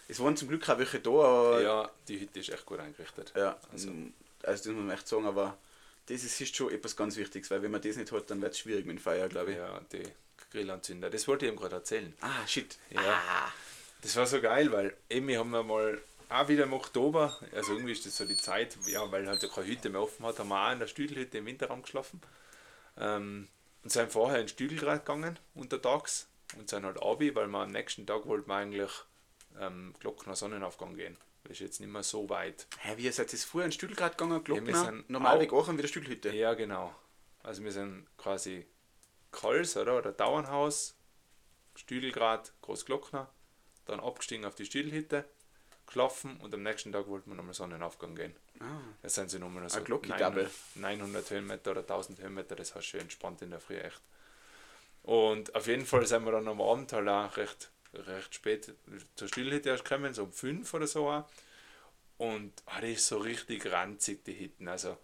[0.08, 3.34] es waren zum Glück auch welche da, aber Ja, die Hütte ist echt gut eingerichtet.
[3.36, 4.00] Ja, Also- also,
[4.44, 5.58] also das muss man echt sagen, aber
[6.08, 8.54] das ist, ist schon etwas ganz Wichtiges, weil wenn man das nicht hat, dann wird
[8.54, 9.58] es schwierig mit dem Feuer, glaube ich.
[9.58, 10.04] Ja, die
[10.52, 11.10] Grillanzünder.
[11.10, 12.14] Das wollte ich ihm gerade erzählen.
[12.22, 12.78] Ah, shit.
[12.90, 13.02] Ja.
[13.02, 13.52] Ah.
[14.02, 17.74] Das war so geil, weil eben wir haben wir mal auch wieder im Oktober, also
[17.74, 20.40] irgendwie ist das so die Zeit, ja, weil halt ja keine Hütte mehr offen hat,
[20.40, 22.22] haben wir auch in der Stüdelhütte im Winterraum geschlafen.
[22.98, 23.48] Ähm,
[23.84, 28.06] und sind vorher in Stüdelgrad gegangen, untertags, und sind halt abi, weil wir am nächsten
[28.06, 28.92] Tag wollten wir eigentlich
[29.60, 31.18] ähm, Glockner Sonnenaufgang gehen.
[31.44, 32.68] Das ist jetzt nicht mehr so weit.
[32.80, 34.86] Hä, wie seid ihr früher in Stüdelgrad gegangen, Ja, wir Glockner?
[34.86, 36.30] sind Normalweg auch wieder Stüdelhütte.
[36.36, 36.94] Ja, genau.
[37.42, 38.68] Also wir sind quasi
[39.32, 40.96] Kals oder, oder Dauernhaus,
[41.76, 43.30] Stüdelgrad, Großglockner,
[43.86, 45.26] dann abgestiegen auf die Stüdelhütte,
[45.92, 48.34] geschlafen und am nächsten Tag wollten wir nochmal Sonnenaufgang gehen.
[48.60, 50.50] Ah, Da sind sie nochmal so Ein Glocki-Double.
[50.76, 54.02] 900 Höhenmeter oder 1000 Höhenmeter, das heißt schön entspannt in der Früh echt.
[55.04, 58.74] Und auf jeden Fall sind wir dann am Abend halt auch recht, recht spät
[59.16, 61.26] zur Stillhütte erst gekommen, so um 5 oder so auch.
[62.18, 64.68] Und ah, die ist so richtig ranzig, die Hitten.
[64.68, 64.98] Also,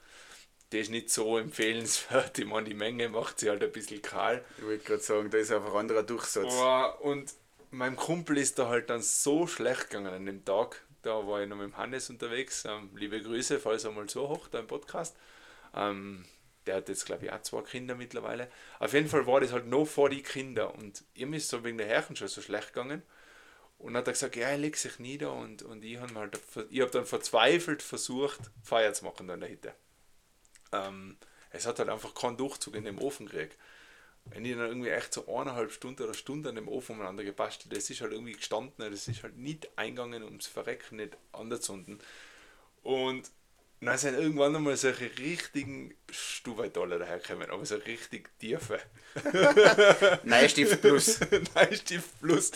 [0.71, 2.37] die ist nicht so empfehlenswert.
[2.37, 4.45] Ich meine, die Menge macht sie halt ein bisschen kahl.
[4.57, 6.43] ich wollte gerade sagen, da ist einfach ein anderer Durchsatz.
[6.45, 7.33] Boah, und
[7.71, 10.83] meinem Kumpel ist da halt dann so schlecht gegangen an dem Tag.
[11.01, 12.65] Da war ich noch mit dem Hannes unterwegs.
[12.65, 15.15] Ähm, liebe Grüße, falls er mal so hoch da im Podcast.
[15.73, 16.25] Ähm,
[16.65, 18.49] der hat jetzt, glaube ich, auch zwei Kinder mittlerweile.
[18.79, 20.73] Auf jeden Fall war das halt noch vor die Kinder.
[20.75, 23.03] Und ihm ist so wegen der Herren schon so schlecht gegangen.
[23.77, 25.31] Und dann hat er gesagt, ja, er legt sich nieder.
[25.33, 29.49] Und, und ich habe halt, hab dann verzweifelt versucht, Feier zu machen da in der
[29.49, 29.73] Hütte.
[30.73, 31.17] Ähm,
[31.51, 33.57] es hat halt einfach keinen Durchzug in dem Ofen gekriegt.
[34.31, 37.75] Wenn ich dann irgendwie echt so eineinhalb Stunden oder Stunde an dem Ofen umeinander gebastelt,
[37.75, 41.99] das ist halt irgendwie gestanden, das ist halt nicht eingegangen, ums Verrecken nicht anzuzünden.
[42.83, 43.29] Und
[43.79, 48.79] dann sind irgendwann einmal solche richtigen Stuweitaler dahergekommen, aber so richtig tiefe.
[50.23, 51.19] Nein, Stift Plus.
[51.55, 52.51] Neistift Plus.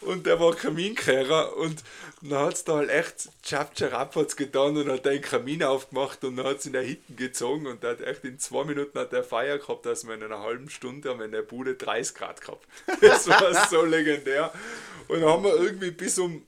[0.00, 1.82] Und der war Kaminkehrer und
[2.22, 6.36] dann hat es da halt echt Chapcharap hat's getan und hat den Kamin aufgemacht und
[6.36, 9.12] dann hat es in der Hitten gezogen und der hat echt in zwei Minuten hat
[9.12, 12.14] der Feier gehabt, dass wir in einer halben Stunde haben wir in der Bude 30
[12.14, 12.66] Grad gehabt.
[13.02, 14.50] Das war so legendär.
[15.08, 16.46] Und dann haben wir irgendwie bis um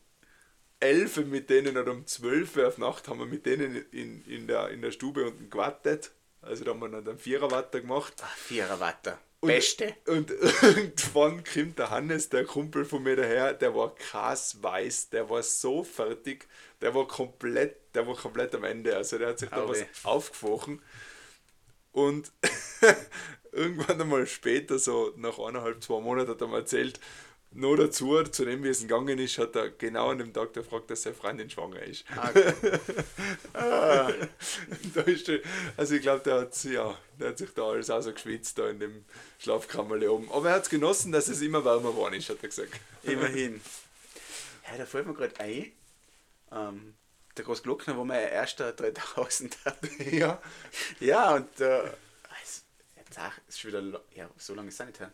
[0.80, 4.68] 11 mit denen oder um 12 auf Nacht haben wir mit denen in, in, der,
[4.68, 6.12] in der Stube unten gewartet.
[6.42, 8.22] Also da haben wir dann einen Viererwatter gemacht.
[8.36, 9.18] Vierer Watter.
[9.40, 9.94] Und, Beste.
[10.06, 10.30] Und
[10.62, 15.82] irgendwann kommt der Hannes, der Kumpel von mir daher, der war weiß, der war so
[15.82, 16.46] fertig,
[16.80, 18.96] der war komplett, der war komplett am Ende.
[18.96, 20.82] Also der hat sich da Au was aufgefochen.
[21.92, 22.30] Und
[23.52, 27.00] irgendwann einmal später, so nach eineinhalb, zwei Monaten, hat er mir erzählt,
[27.52, 30.90] noch dazu, zu dem, wie es gegangen ist, hat er genau an dem Tag gefragt,
[30.90, 32.04] dass seine Freundin schwanger ist.
[33.54, 34.10] Ah,
[34.94, 35.40] da ist der,
[35.76, 38.78] also ich glaube, der hat, sich- ja, der hat sich da alles ausgeschwitzt da in
[38.80, 39.04] dem
[39.38, 40.30] Schlafkammerle oben.
[40.32, 42.72] Aber er hat es genossen, dass es immer wärmer geworden ist, hat er gesagt.
[43.02, 43.60] immerhin.
[44.70, 45.72] Ja, da fällt mir gerade ein,
[46.52, 46.94] ähm,
[47.36, 49.56] der Großglockner war mein erster 3000
[50.10, 50.40] ja.
[51.00, 51.84] Ja, und äh,
[52.96, 55.12] jetzt auch, ist schon wieder, ja, so lange ist es nicht her.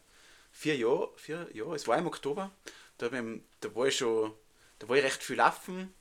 [0.52, 2.50] Vier Jahre, vier Jahre, es war im Oktober,
[2.98, 4.32] da, ich, da war ich schon,
[4.78, 5.92] da war ich recht viel laufen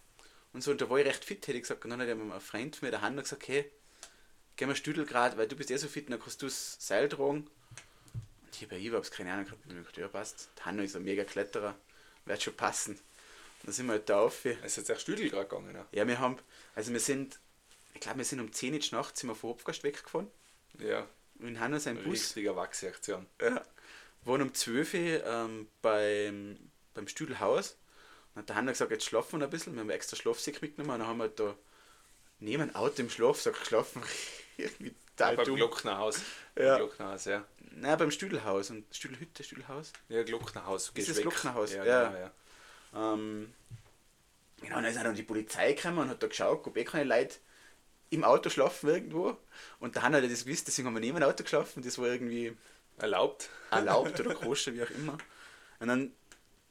[0.54, 1.84] und so, und da war ich recht fit, hätte ich gesagt.
[1.84, 3.72] Und dann hat mir ein Freund von mir, der Hanna, gesagt, hey,
[4.58, 7.08] geh mal Stüdel gerade, weil du bist eh so fit, dann kannst du das Seil
[7.10, 7.48] tragen.
[7.48, 10.66] Und ich habe ja überhaupt keine Ahnung gehabt, und ich hab gedacht, ja passt, der
[10.66, 11.76] Hanna ist ein mega Kletterer,
[12.26, 12.96] wird schon passen.
[12.96, 14.44] Und dann sind wir halt da auf.
[14.46, 15.74] Es ist jetzt auch Stüdel gerade gegangen.
[15.74, 15.86] Ja.
[15.92, 16.38] Ja, wir haben,
[16.76, 17.40] also wir sind,
[17.94, 20.30] ich glaube, wir sind um 10 Uhr nachts sind wir von Hopfgast weggefahren.
[20.80, 21.08] ja.
[21.40, 22.14] In Hanna sein Bus.
[22.14, 23.26] Richtiger Wachsaktion.
[23.42, 23.64] Ja.
[24.24, 26.58] Waren um 12 Uhr ähm, beim,
[26.94, 27.78] beim Stüdelhaus.
[28.34, 29.74] Und hat der Hanna gesagt, jetzt schlafen wir ein bisschen.
[29.74, 31.56] Wir haben extra Schlafsack mitgenommen und dann haben wir da
[32.40, 34.02] neben dem Auto im Schlafsack geschlafen.
[34.58, 35.56] Irgendwie total beim dumm.
[35.56, 36.22] Glocknerhaus.
[36.56, 36.78] Ja.
[36.78, 37.46] Beim Glocknerhaus, ja.
[37.74, 39.94] Nein, beim Stüdelhaus und Stüdelhütte, Stüdelhaus.
[40.10, 40.92] Ja, Glocknerhaus.
[40.94, 41.22] Ist das.
[41.22, 41.74] Glocknerhaus?
[41.74, 42.08] Ja, Ja.
[42.10, 43.14] Genau, ja.
[43.14, 43.54] Ähm,
[44.62, 46.84] genau, und dann ist auch noch die Polizei gekommen und hat da geschaut, ob eh
[46.84, 47.38] keine Leute
[48.10, 49.38] im Auto schlafen irgendwo.
[49.80, 51.82] Und der Hanna hat das gewusst, deswegen haben wir neben dem Auto geschlafen.
[51.82, 52.56] Das war irgendwie
[53.02, 53.50] Erlaubt.
[53.70, 55.18] erlaubt oder koscher, wie auch immer.
[55.80, 56.14] Und dann,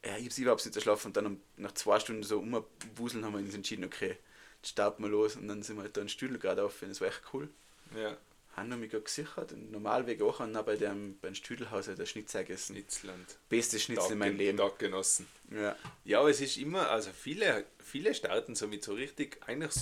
[0.04, 3.32] ja, ich hab's überhaupt nicht geschlafen und dann um, nach zwei Stunden so umwuseln haben
[3.32, 4.16] wir uns entschieden, okay,
[4.56, 6.88] jetzt starten wir los und dann sind wir halt da einen Stühl gerade auf und
[6.88, 7.48] das war echt cool.
[7.96, 8.16] Ja.
[8.56, 12.06] Haben mich gerade gesichert und normalweg auch und dann bei dem beim Stüdelhaus hat der
[12.06, 12.74] Schnitzel gegessen.
[12.74, 13.38] Schnitzland.
[13.48, 14.58] Bestes Schnitzel in meinem Leben.
[14.58, 15.26] Tag genossen.
[15.50, 15.76] Ja.
[16.04, 19.72] Ja, aber es ist immer, also viele, viele starten so mit so richtig eigentlich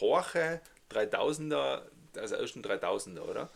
[0.00, 1.82] hohe 3000er,
[2.16, 3.50] also ersten 3000er, oder?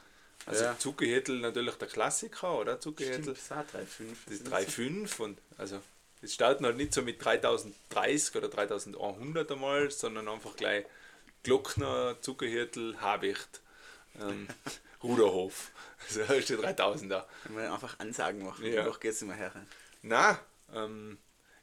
[0.48, 0.78] Also Ja.
[0.78, 2.80] Zuckerhüttel natürlich der Klassiker, oder?
[2.80, 3.34] Zuckerhüttel.
[3.34, 4.16] Das ist auch 3,5.
[4.26, 5.80] Das ist 3,5 und also
[6.22, 10.84] es starten halt nicht so mit 3030 oder 3100 einmal, sondern einfach gleich
[11.44, 13.61] Glockner, Zuckerhüttel, Habicht,
[14.20, 14.48] ähm,
[15.02, 15.70] Ruderhof.
[16.08, 17.24] Also das ist die 3000er.
[17.44, 18.87] Wenn wir einfach Ansagen machen, Ja.
[18.87, 18.90] ja.
[18.98, 19.52] geht's immer her.
[20.02, 20.38] Na,
[20.74, 21.18] ähm,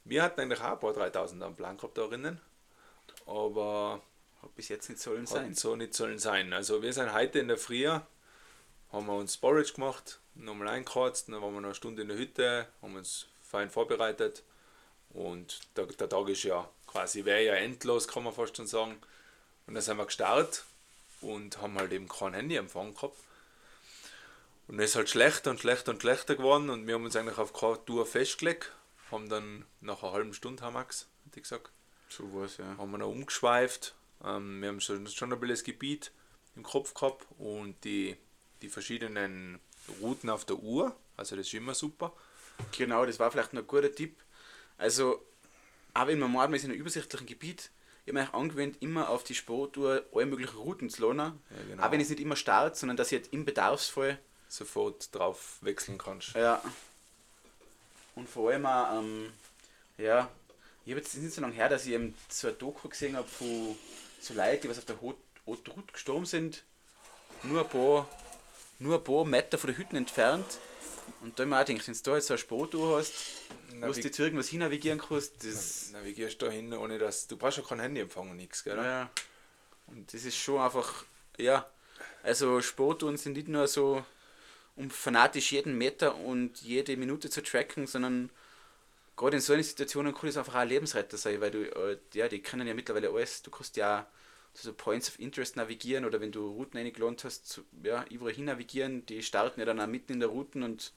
[0.06, 2.39] wir hatten eigentlich auch ein paar 3000 am Plan gehabt da drinnen,
[3.26, 4.02] aber
[4.41, 5.54] Hat bis jetzt nicht sollen sein.
[5.56, 6.54] so nicht sollen sein.
[6.54, 7.89] Also wir sind heute in der Früh,
[8.91, 12.17] haben wir uns Porridge gemacht, nochmal eingekratzt, dann waren wir noch eine Stunde in der
[12.17, 14.43] Hütte, haben uns fein vorbereitet
[15.10, 18.98] und der, der Tag ist ja quasi, wäre ja endlos, kann man fast schon sagen.
[19.67, 20.65] Und dann sind wir gestartet
[21.21, 23.17] und haben halt eben kein Handyempfang gehabt.
[24.67, 27.38] Und es ist halt schlechter und schlechter und schlechter geworden und wir haben uns eigentlich
[27.38, 28.71] auf keine Tour festgelegt.
[29.12, 30.98] Haben dann nach einer halben Stunde, haben wir hätte
[31.36, 31.69] ich gesagt,
[32.10, 32.76] So was, ja.
[32.78, 33.93] haben wir noch umgeschweift.
[34.24, 36.12] Ähm, wir haben schon, schon ein bisschen das Gebiet
[36.56, 38.17] im Kopf gehabt und die,
[38.62, 39.60] die verschiedenen
[40.02, 40.96] Routen auf der Uhr.
[41.18, 42.13] Also das ist immer super.
[42.78, 44.15] Genau, das war vielleicht noch ein guter Tipp.
[44.78, 45.22] Also,
[45.94, 47.70] auch wenn man mal ist in einem übersichtlichen Gebiet,
[48.06, 51.41] ich habe mich angewöhnt, immer auf die Sportuhr alle möglichen Routen zu lernen.
[51.50, 51.84] Ja, genau.
[51.84, 54.20] Auch wenn es nicht immer start, sondern dass ich jetzt im Bedarfsfall.
[54.48, 56.36] Sofort drauf wechseln kannst.
[56.36, 56.62] Ja.
[58.13, 59.34] Und vor allem auch, ähm,
[59.98, 60.30] ja,
[60.86, 63.28] ich habe jetzt nicht so lange her, dass ich eben so ein Doku gesehen habe
[63.28, 63.76] von
[64.22, 66.63] so Leuten, die was auf der Haute Route gestorben sind.
[67.44, 68.08] Nur ein paar,
[68.80, 70.60] nur ein paar Meter von der Hütten entfernt.
[71.22, 73.14] Und da habe ich mir auch gedacht, wenn du da jetzt so eine Sportuhr hast,
[73.80, 75.92] wo du jetzt irgendwas hin navigieren kannst, das.
[75.92, 77.28] Navigierst da hin, ohne dass.
[77.28, 78.78] Du brauchst ja kein Handyempfang und nichts, gell?
[78.78, 79.10] Ja.
[79.88, 81.06] Und das ist schon einfach,
[81.38, 81.70] ja,
[82.24, 84.04] also Sportuhren sind nicht nur so,
[84.76, 88.30] um fanatisch jeden Meter und jede Minute zu tracken, sondern
[89.16, 91.98] gerade in so einer Situation kann das einfach auch ein Lebensretter sein, weil du, äh,
[92.14, 94.08] ja, die können ja mittlerweile alles, du kannst ja
[94.58, 98.46] so Points of Interest navigieren oder wenn du Routen eingelohnt hast, zu, ja, überall hin
[98.46, 100.94] navigieren, die starten ja dann auch mitten in der Routen und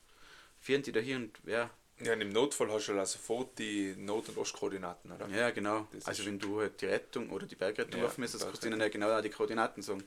[0.60, 3.94] führen die da hin und ja, Ja, und im Notfall hast du ja sofort die
[3.96, 5.28] Not- und Ostkoordinaten, oder?
[5.28, 5.88] ja genau.
[5.92, 8.68] Das Also wenn du halt die Rettung oder die Bergrettung Ja, laufen müsstest, kannst du
[8.68, 10.04] ihnen ja genau die Koordinaten sagen.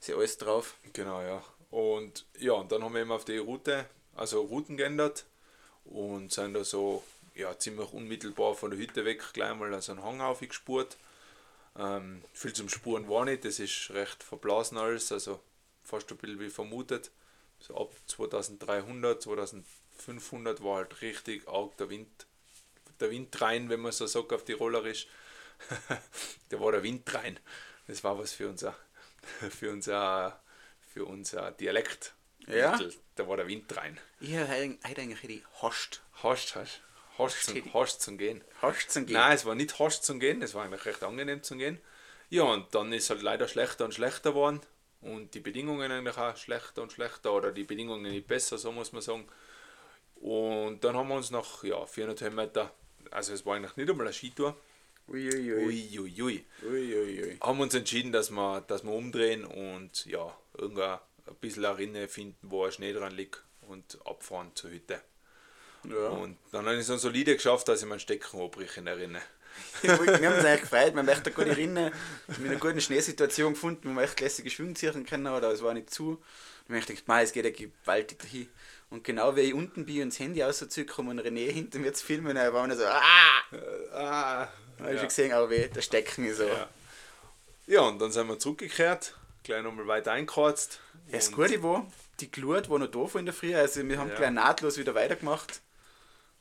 [0.00, 0.76] Ist ja alles drauf.
[0.92, 1.42] Genau, ja.
[1.70, 5.24] Und ja, und dann haben wir eben auf die Route, also Routen geändert
[5.84, 7.02] und sind da so
[7.34, 10.96] ja, ziemlich unmittelbar von der Hütte weg gleich mal so einen Hang aufgespurt.
[11.76, 15.40] Ähm, viel zum Spuren war nicht, das ist recht verblasen alles, also
[15.82, 17.10] fast ein bisschen wie vermutet.
[17.58, 22.26] So ab 2300, 2500 war halt richtig arg der Wind,
[23.00, 25.06] der Wind rein, wenn man so sagt auf Tirolerisch.
[26.48, 27.40] da war der Wind rein.
[27.86, 28.76] Das war was für unser,
[29.50, 30.40] für unser,
[30.92, 32.14] für unser Dialekt.
[32.46, 32.78] Ja?
[33.14, 33.98] Da war der Wind rein.
[34.20, 36.02] Ich hätte eigentlich die Hast.
[36.22, 36.82] Hast, hast,
[37.18, 38.42] hast, zum, hast zum Gehen.
[38.60, 39.14] Hast zum Gehen.
[39.14, 41.80] Nein, es war nicht hast zum Gehen, es war eigentlich recht angenehm zum Gehen.
[42.30, 44.60] Ja, und dann ist halt leider schlechter und schlechter geworden
[45.00, 48.92] und die Bedingungen eigentlich auch schlechter und schlechter oder die Bedingungen nicht besser, so muss
[48.92, 49.26] man sagen.
[50.16, 52.72] Und dann haben wir uns nach ja, 400 Meter,
[53.10, 54.56] also es war eigentlich nicht einmal eine Skitour,
[55.06, 55.98] Uiuiui.
[55.98, 57.38] uiuiui, Uiuiui.
[57.42, 62.08] haben uns entschieden, dass wir, dass wir umdrehen und ja, irgendein ein bisschen eine Rinne
[62.08, 65.00] finden, wo ein Schnee dran liegt und abfahren zur Hütte.
[65.88, 66.08] Ja.
[66.08, 68.96] Und dann habe ich es dann solide geschafft, dass ich meinen Stecken abbreche in der
[68.96, 69.20] Rinne.
[69.82, 71.92] wir haben uns eigentlich gefreut, wir haben echt eine gute Rinne
[72.38, 75.74] mit einer guten Schneesituation gefunden, wo wir echt lässige Schwimmen ziehen können, aber es war
[75.74, 76.22] nicht zu.
[76.68, 77.50] Und ich habe gedacht, es geht ja
[77.84, 78.48] gewaltig dahin.
[78.90, 82.04] Und genau wie ich unten bin und das Handy rauszücke, und René hinter mir zu
[82.04, 83.00] filmen, dann war man so, ah!
[83.92, 86.44] Ah, Da habe ich schon gesehen, aber weh, der Stecken ist so.
[86.46, 86.68] Ja.
[87.66, 90.80] ja, und dann sind wir zurückgekehrt, gleich nochmal weiter eingekreuzt.
[91.08, 91.86] Ja, das Und- Gute war,
[92.20, 94.16] die Glut war noch da von in der Früh, also wir haben Ja.
[94.16, 95.60] gleich nahtlos wieder weitergemacht.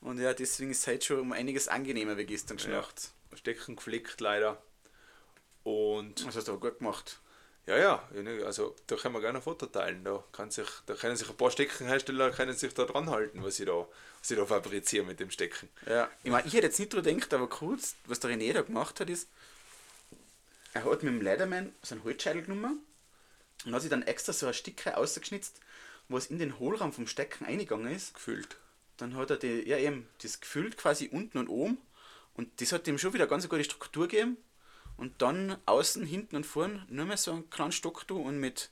[0.04, 2.68] Und ja, deswegen ist es heute schon um einiges angenehmer wie gestern Ja.
[2.70, 3.12] Nacht.
[3.36, 4.62] Stecken geflickt leider.
[5.64, 7.20] Und Das hast du aber gut gemacht.
[7.66, 8.10] ja, ja,
[8.46, 10.04] also da können wir gerne ein Foto teilen.
[10.04, 13.56] Da, kann sich, da können sich ein paar Steckenhersteller können sich da dran halten, was
[13.56, 15.70] sie da, was sie da fabrizieren mit dem Stecken.
[15.88, 18.62] Ja, ich meine, ich hätte jetzt nicht dran gedacht, aber kurz, was der René da
[18.62, 19.30] gemacht hat, ist,
[20.74, 22.82] er hat mit dem Leatherman so einen Holzscheitel genommen
[23.66, 25.62] und hat sich dann extra so ein Stückchen ausgeschnitzt,
[26.10, 28.14] wo es in den Hohlraum vom Stecken eingegangen ist.
[28.16, 28.58] Gefüllt.
[28.98, 31.78] Dann hat er die, ja eben, das gefüllt quasi unten und oben
[32.36, 34.38] und das hat ihm schon wieder ganz eine gute Struktur gegeben.
[34.98, 38.70] Und dann außen, hinten und vorn nur mehr so einen kleinen Stock da und mit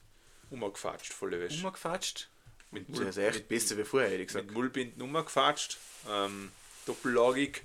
[0.52, 1.66] Umgefatscht, volle Wäsche.
[1.66, 2.30] umgefatscht.
[2.70, 4.48] Mit, Das ist echt besser wie vorher, hätte ich gesagt.
[4.48, 5.78] mit Mullbinden umgefatscht,
[6.10, 6.52] ähm,
[6.86, 7.64] doppellagig,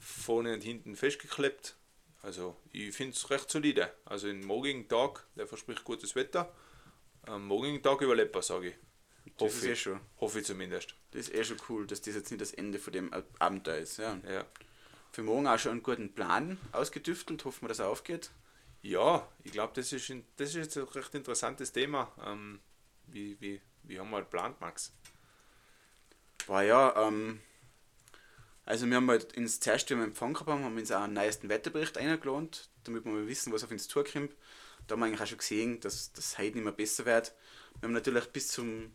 [0.00, 1.76] vorne und hinten festgeklebt.
[2.22, 3.92] Also ich finde es recht solide.
[4.04, 6.54] Also im morgigen Tag, der verspricht gutes Wetter,
[7.26, 8.74] am morgigen Tag überlebt er, sage ich.
[9.44, 9.82] Das Hoffe ist eh ich.
[9.82, 10.00] schon.
[10.20, 10.94] Hoffe ich zumindest.
[11.12, 13.98] Das ist eh schon cool, dass das jetzt nicht das Ende von dem Abenteuer ist.
[13.98, 14.18] Ja.
[14.28, 14.44] Ja.
[15.12, 17.44] Für morgen auch schon einen guten Plan ausgetüftelt.
[17.44, 18.30] Hoffen wir, dass er aufgeht.
[18.82, 22.10] Ja, ich glaube, das ist, in- das ist jetzt ein recht interessantes Thema.
[22.26, 22.60] Ähm,
[23.06, 24.92] wie, wie, wie haben wir halt geplant, Max?
[26.46, 27.40] War ja, ähm,
[28.64, 31.48] also wir haben halt ins zuerst, wie wir Empfang gehabt haben, uns auch einen neuesten
[31.48, 34.34] Wetterbericht eingelohnt, damit wir mal wissen, was auf uns zukommt.
[34.86, 37.34] Da haben wir eigentlich auch schon gesehen, dass das heute nicht mehr besser wird.
[37.80, 38.92] Wir haben natürlich bis zum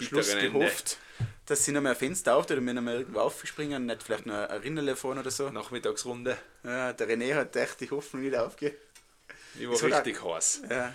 [0.00, 0.58] Schluss Bitteren Ende.
[0.58, 0.98] gehofft,
[1.46, 4.26] dass sie noch mehr ein Fenster auftut und wir noch mal irgendwo aufspringen, nicht vielleicht
[4.26, 5.50] noch ein Rinnele fahren oder so.
[5.50, 6.36] Nachmittagsrunde.
[6.64, 8.76] Ja, der René hat echt die Hoffnung wieder aufgegeben.
[9.58, 10.62] Ich war Es richtig heiß.
[10.68, 10.94] Ja.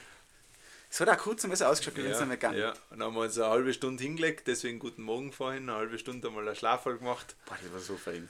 [0.89, 2.73] Es hat auch kurz ein bisschen ausgeschaut, wie wenn es Ja, nicht mehr gegangen ja.
[2.89, 5.97] Und dann haben wir uns eine halbe Stunde hingelegt, deswegen guten Morgen vorhin, eine halbe
[5.97, 7.35] Stunde einmal einen Schlafwall gemacht.
[7.45, 8.29] Boah, das war so fein.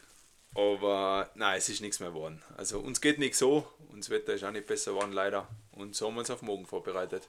[0.54, 2.44] Aber nein, es ist nichts mehr geworden.
[2.58, 5.48] Also uns geht nicht so, und das Wetter ist auch nicht besser geworden leider.
[5.72, 7.28] Und so haben wir uns auf morgen vorbereitet.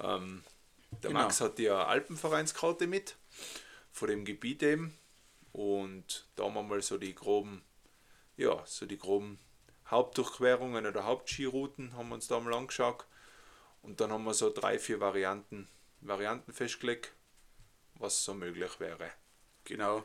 [0.00, 0.42] Ähm,
[1.02, 1.22] der Genau.
[1.22, 3.16] Max hat die Alpenvereinskarte mit,
[3.92, 4.96] von dem Gebiet eben.
[5.52, 7.62] Und da haben wir mal so die groben,
[8.36, 9.38] ja, so die groben
[9.88, 13.06] Hauptdurchquerungen oder Hauptskirouten haben wir uns da mal angeschaut.
[13.82, 15.68] Und dann haben wir so drei, vier Varianten,
[16.00, 17.12] Varianten festgelegt,
[17.94, 19.10] was so möglich wäre.
[19.64, 20.04] Genau.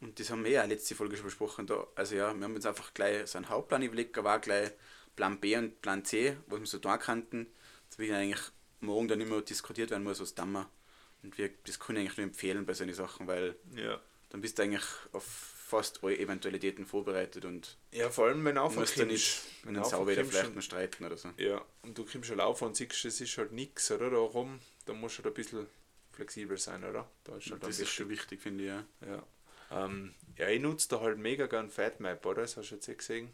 [0.00, 1.66] Und das haben wir ja letzte Folge schon besprochen.
[1.66, 1.86] Da.
[1.94, 4.70] Also ja, wir haben uns einfach gleich so einen Hauptplan überlegt, aber auch gleich
[5.16, 7.46] Plan B und Plan C, was wir so tun könnten.
[7.88, 8.40] Das wird eigentlich
[8.80, 10.68] morgen dann immer diskutiert werden muss, was dann wir.
[11.22, 14.00] Und wir, das kann ich eigentlich nur empfehlen bei solchen Sachen, weil Ja.
[14.30, 15.24] dann bist du eigentlich auf
[15.68, 19.84] fast alle Eventualitäten vorbereitet und Ja, vor allem wenn du musst du nicht Wenn du
[19.84, 21.30] Sauweder aufkommst vielleicht noch streiten oder so.
[21.36, 24.08] Ja, und du kommst schon laufen und siehst, es ist halt nichts, oder?
[24.10, 25.66] Darum, da musst du halt ein bisschen
[26.12, 27.10] flexibel sein, oder?
[27.24, 28.84] Da ist halt dann Das ist schon wichtig, finde ich, ja.
[29.06, 29.26] Ja.
[29.70, 32.42] Ähm, ja, ich nutze da halt mega gern Fatmap, oder?
[32.42, 33.30] Das hast du jetzt eh gesehen.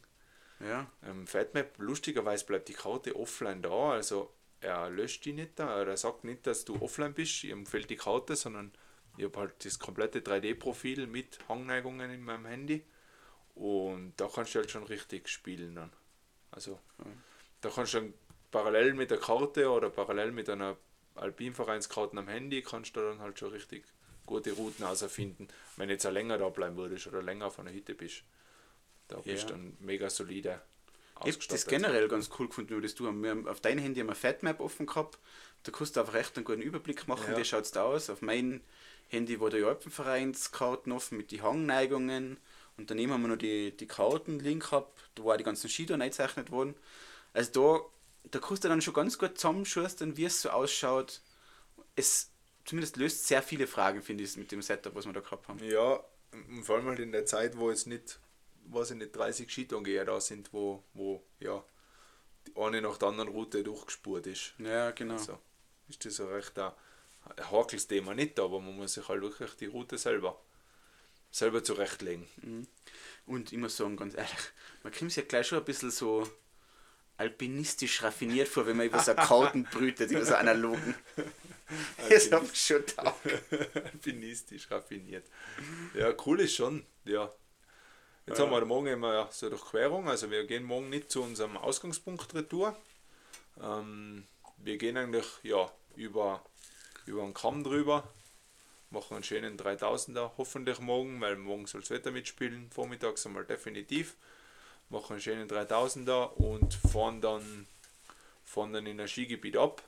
[0.59, 4.33] Ja, Ähm, Fatmap, lustigerweise bleibt die Karte offline da, also
[4.64, 7.90] er löscht die nicht da, oder er sagt nicht, dass du offline bist, ihm fehlt
[7.90, 8.72] die Karte, sondern
[9.16, 12.85] ich habe halt das komplette 3D-Profil mit Hangneigungen in meinem Handy
[13.55, 15.92] und da kannst du halt schon richtig spielen dann.
[16.50, 16.81] Also
[17.61, 18.14] da kannst du dann
[18.50, 20.77] parallel mit der Karte oder parallel mit einer
[21.16, 23.85] Alpinvereinskarte am Handy kannst du dann halt schon richtig
[24.27, 27.94] gute Routen auserfinden, wenn jetzt auch länger da bleiben würdest oder länger auf einer Hütte
[27.94, 28.24] bist.
[29.09, 29.48] Da bist Ja.
[29.48, 30.61] du dann mega solide
[31.24, 34.09] Ich habe das generell ganz cool gefunden, das du Wir haben auf deinem Handy haben
[34.09, 35.18] wir Fatmap offen gehabt.
[35.62, 37.38] Da kannst du einfach echt einen guten Überblick machen, Ja.
[37.38, 38.11] wie schaut es da aus.
[38.11, 38.61] Auf meinem
[39.09, 42.38] Handy war der Alpenvereinskarten offen mit den Hangneigungen.
[42.77, 46.50] Und daneben haben wir noch die, die Karten-Link gehabt, da war die ganzen Skier eingezeichnet
[46.50, 46.74] worden.
[47.33, 47.53] Also
[48.24, 51.20] da, da kannst du dann schon ganz gut zusammenschustern, wie es so ausschaut.
[51.94, 52.31] Es
[52.64, 55.59] zumindest löst sehr viele Fragen, finde ich, mit dem Setup, was wir da gehabt haben.
[55.62, 56.03] Ja,
[56.62, 58.18] vor allem halt in der Zeit, wo jetzt nicht,
[58.66, 61.62] weiß ich nicht, 30 Skitourengeher da sind, wo, wo ja,
[62.46, 64.55] die eine nach der anderen Route durchgespurt ist.
[64.59, 65.14] Ja, genau.
[65.14, 65.38] Also
[65.88, 66.72] ist das ein recht ein,
[67.37, 70.40] ein heikles Thema nicht, aber man muss sich halt wirklich die Route selber,
[71.31, 72.27] selber zurechtlegen.
[73.27, 76.29] Und ich muss sagen, ganz ehrlich, man kommt sich ja gleich schon ein bisschen so
[77.16, 80.94] alpinistisch raffiniert vor, wenn man über so Karten brütet, über so analogen.
[82.11, 83.16] Das hab ich schon da.
[83.74, 85.24] Alpinistisch raffiniert.
[85.94, 87.33] Ja, cool ist schon, ja.
[88.26, 88.46] Jetzt Ja.
[88.46, 92.74] haben wir morgen immer so Durchquerung, also wir gehen morgen nicht zu unserem Ausgangspunkt Retour.
[93.62, 96.42] Ähm, wir gehen eigentlich ja, über,
[97.04, 98.08] über den Kamm drüber,
[98.88, 104.16] machen einen schönen 3000er, hoffentlich morgen, weil morgen soll das Wetter mitspielen, vormittags einmal definitiv.
[104.88, 107.66] Machen einen schönen 3000er und fahren dann,
[108.42, 109.82] fahren dann in ein Skigebiet ab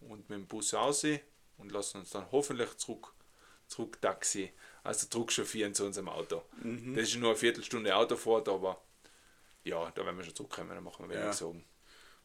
[0.00, 1.06] und mit dem Bus raus
[1.56, 3.14] und lassen uns dann hoffentlich zurück,
[3.66, 4.52] zurück Taxi,
[4.86, 6.42] also zurück chauffieren zu unserem Auto.
[6.94, 8.80] Das ist nur eine Viertelstunde Autofahrt, aber
[9.64, 11.32] ja, da werden wir schon zurückkommen, dann machen wir wenig Ja.
[11.32, 11.64] Sorgen.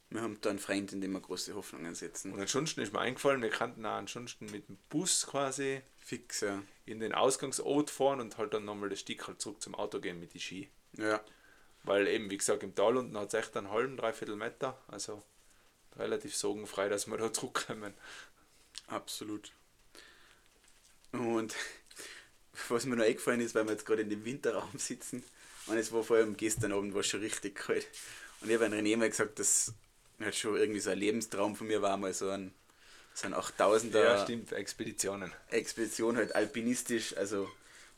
[0.10, 2.34] Wir haben da einen Freund, in dem wir große Hoffnungen setzen.
[2.34, 6.62] Und ansonsten ist mir eingefallen, wir könnten auch ansonsten mit dem Bus quasi Fix, ja.
[6.86, 10.20] in den Ausgangsort fahren und halt dann nochmal das Stück halt zurück zum Auto gehen
[10.20, 10.70] mit die Ski.
[10.98, 11.22] Ja,
[11.84, 15.24] Weil eben, wie gesagt, im Tal unten hat es echt einen halben, dreiviertel Meter, also
[15.96, 17.94] relativ sorgenfrei, dass wir da zurückkommen.
[18.88, 19.54] absolut.
[21.14, 21.56] Und
[22.70, 25.24] was mir noch eingefallen ist, weil wir jetzt gerade in dem Winterraum sitzen,
[25.68, 27.88] und es war vor allem gestern Abend war schon richtig kalt.
[28.42, 29.74] Und ich habe an René mal gesagt, dass
[30.20, 32.54] halt schon irgendwie so ein Lebenstraum von mir war, mal so ein,
[33.14, 35.32] so ein 8000er Ja, stimmt, Expeditionen.
[35.50, 37.50] Expedition halt alpinistisch, also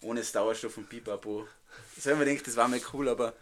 [0.02, 1.48] ohne Sauerstoff und Pipapo.
[1.96, 3.34] Das habe ich mir gedacht, das war mal cool, aber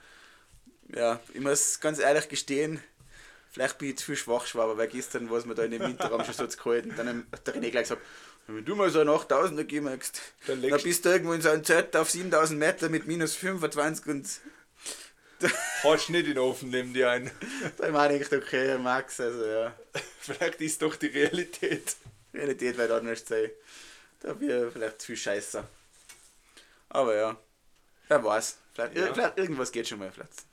[0.96, 2.82] ja, ich muss ganz ehrlich gestehen,
[3.52, 6.24] vielleicht bin ich zu viel Schwachschwaber, weil gestern war es mir da in dem Winterraum
[6.24, 8.02] schon so zu kalt und dann hat der René gleich gesagt,
[8.48, 11.50] wenn du mal so ein 8000er gehen magst, Dann dann, bist du irgendwo in so
[11.50, 14.28] einem Zelt auf 7000 Meter mit minus 25 und
[15.84, 17.32] Hast nicht in den Ofen neben dir ein.
[17.78, 19.76] da habe ich okay, Max, also ja,
[20.20, 21.96] Vielleicht ist doch die Realität.
[22.34, 23.50] Realität wird anders sein.
[24.20, 25.64] Da wäre vielleicht viel Scheiße.
[26.90, 27.38] Aber ja,
[28.08, 28.58] wer weiß.
[28.74, 29.14] Vielleicht, Ja.
[29.14, 30.12] vielleicht irgendwas geht schon mal.
[30.12, 30.44] Vielleicht.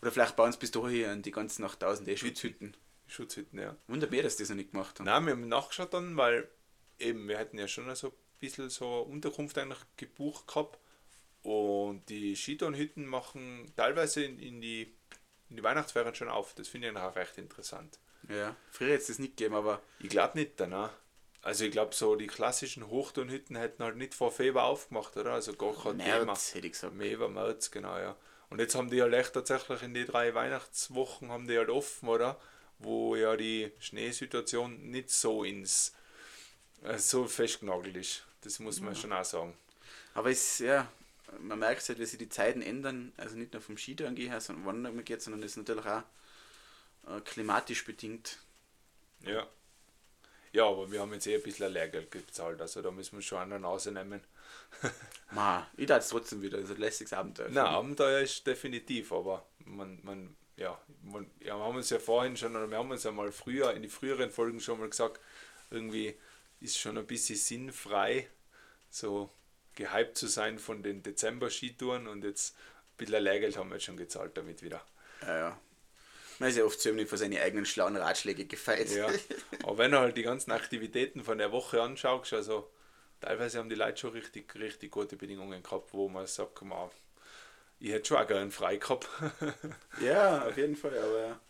[0.00, 2.76] Oder vielleicht bauen sie bis dahin die ganzen 8000 eh Schutzhütten.
[3.08, 3.76] Schutzhütten, ja.
[3.88, 5.06] Wunder mich, dass die das noch nicht gemacht haben.
[5.06, 6.48] Nein, wir haben nachgeschaut dann, weil
[7.00, 10.78] eben, wir hätten ja schon so ein bisschen so Unterkunft eigentlich gebucht gehabt.
[11.42, 14.94] Und die Skitourenhütten machen teilweise in, in, die,
[15.48, 16.54] in die Weihnachtsferien schon auf.
[16.54, 17.98] Das finde ich auch recht interessant.
[18.28, 20.92] Ja, früher hätte es das nicht gegeben, aber Ich glaube nicht danach.
[21.42, 25.32] Also ich glaube so die klassischen Hochtourenhütten hätten halt nicht vor Februar aufgemacht, oder?
[25.32, 25.96] Also gar kein.
[25.96, 26.94] März hätte ich gesagt.
[26.94, 28.16] Meber, März, genau, ja.
[28.50, 32.08] Und jetzt haben die halt echt tatsächlich in die drei Weihnachtswochen haben die halt offen,
[32.08, 32.38] oder?
[32.78, 35.94] Wo ja die Schneesituation nicht so ins
[36.96, 38.24] so festgenagelt ist.
[38.42, 39.54] Das muss man schon auch sagen.
[40.14, 40.90] Aber es, ja,
[41.40, 43.12] man merkt halt, wie sich die Zeiten ändern.
[43.16, 46.02] Also nicht nur vom Skitouren her, sondern wann man geht, sondern das ist natürlich auch
[47.06, 48.38] äh, klimatisch bedingt.
[49.24, 49.46] Ja.
[50.52, 53.38] Ja, aber wir haben jetzt eh ein bisschen Lehrgeld gezahlt, also da müssen wir schon
[53.38, 54.20] einen rausnehmen.
[55.30, 57.48] Ma, ich darf es trotzdem wieder, also ein lässiges Abenteuer.
[57.50, 62.36] Na, Abenteuer ist definitiv, aber man, man, ja, man, ja, wir haben uns ja vorhin
[62.36, 65.20] schon, oder wir haben uns ja mal früher, in die früheren Folgen schon mal gesagt,
[65.70, 66.16] irgendwie
[66.60, 68.28] ist schon ein bisschen sinnfrei,
[68.90, 69.30] so
[69.74, 73.96] gehypt zu sein von den Dezember-Skitouren und jetzt ein bisschen Lehrgeld haben wir jetzt schon
[73.96, 74.84] gezahlt damit wieder.
[75.22, 75.60] Ja, ja.
[76.38, 78.90] Man ist ja oft ziemlich von seinen eigenen schlauen Ratschläge gefeit.
[78.90, 79.08] Ja,
[79.62, 82.70] aber wenn du halt die ganzen Aktivitäten von der Woche anschaust, also
[83.20, 86.90] teilweise haben die Leute schon richtig, richtig gute Bedingungen gehabt, wo man sagt, man,
[87.78, 89.08] ich hätte schon auch gerne frei gehabt.
[90.00, 91.40] ja, auf jeden Fall, aber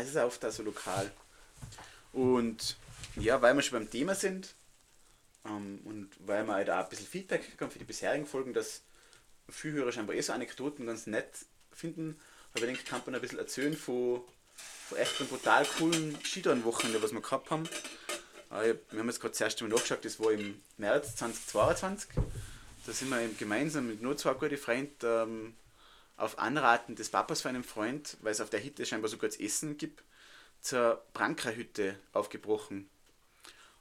[0.00, 1.10] es ist auch oft auch so lokal.
[2.12, 2.76] Und
[3.16, 4.54] ja, weil wir schon beim Thema sind
[5.44, 8.82] ähm, und weil wir halt auch ein bisschen Feedback bekommen für die bisherigen Folgen, dass
[9.48, 11.30] viele Hörer scheinbar eh so Anekdoten ganz nett
[11.72, 12.18] finden,
[12.52, 14.22] aber ich denke, kann man ein bisschen erzählen von,
[14.88, 17.68] von echt einem brutal coolen Skitourenwochenende, was wir gehabt haben.
[18.50, 22.10] Äh, wir haben jetzt gerade das erste Mal nachgeschaut, das war im März 2022.
[22.86, 25.54] Da sind wir eben gemeinsam mit nur zwei guten Freunden ähm,
[26.16, 29.38] auf Anraten des Papas von einem Freund, weil es auf der Hütte scheinbar sogar das
[29.38, 30.02] Essen gibt,
[30.60, 32.88] zur Brankerhütte aufgebrochen.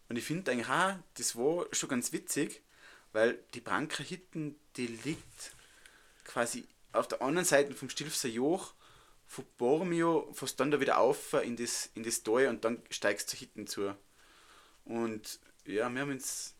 [0.09, 2.61] Und ich finde eigentlich auch, das war schon ganz witzig,
[3.13, 5.55] weil die Brankerhütten, die liegt
[6.25, 8.73] quasi auf der anderen Seite vom Stilfser Joch,
[9.27, 13.31] von Bormio, fährst dann da wieder auf in das, in das Tal und dann steigst
[13.31, 13.95] du hinten zu.
[14.85, 16.55] Und ja, wir haben uns.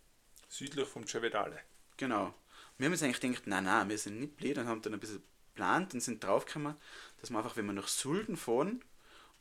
[0.48, 1.60] Südlich vom Cevedale.
[1.98, 2.34] Genau.
[2.78, 5.00] Wir haben uns eigentlich gedacht, nein, nein, wir sind nicht blöd und haben dann ein
[5.00, 5.24] bisschen
[5.54, 6.76] geplant und sind draufgekommen,
[7.20, 8.84] dass wir einfach, wenn wir nach Sulden fahren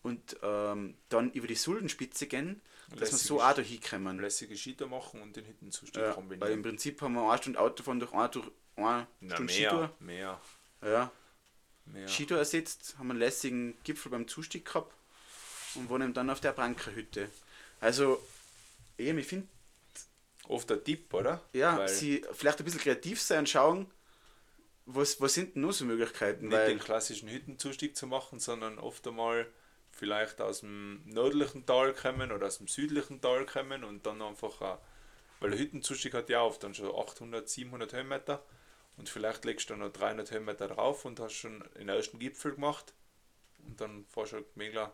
[0.02, 2.60] und ähm, dann über die Suldenspitze gehen,
[2.96, 4.20] dass wir so auch da hinkommen.
[4.20, 6.40] Lässige Skitour machen und den Hittenzustieg ja, kombinieren.
[6.40, 9.70] Weil im Prinzip haben wir eine Stunde Autofahren durch eine, durch eine Na, Stunde mehr,
[9.70, 9.90] Skitour.
[10.00, 10.40] Mehr.
[10.82, 11.12] Ja.
[11.86, 12.08] Mehr.
[12.08, 14.94] Skitour ersetzt, haben einen lässigen Gipfel beim Zustieg gehabt
[15.74, 17.30] und wohnen dann auf der Brankerhütte.
[17.80, 18.22] Also,
[18.96, 19.48] eben, ich finde.
[20.46, 21.42] Oft ein Tipp, oder?
[21.52, 23.90] Ja, weil sie vielleicht ein bisschen kreativ sein und schauen,
[24.86, 26.48] was, was sind denn noch so Möglichkeiten?
[26.48, 29.46] Nicht den klassischen Hüttenzustieg zu machen, sondern oft einmal
[29.98, 34.60] vielleicht aus dem nördlichen Tal kommen oder aus dem südlichen Tal kommen und dann einfach,
[34.60, 34.78] auch,
[35.40, 38.44] weil der Hüttenzustieg hat ja oft dann schon 800, 700 Höhenmeter
[38.96, 42.94] und vielleicht legst du noch 300 Höhenmeter drauf und hast schon den ersten Gipfel gemacht
[43.66, 44.92] und dann fährst du halt mega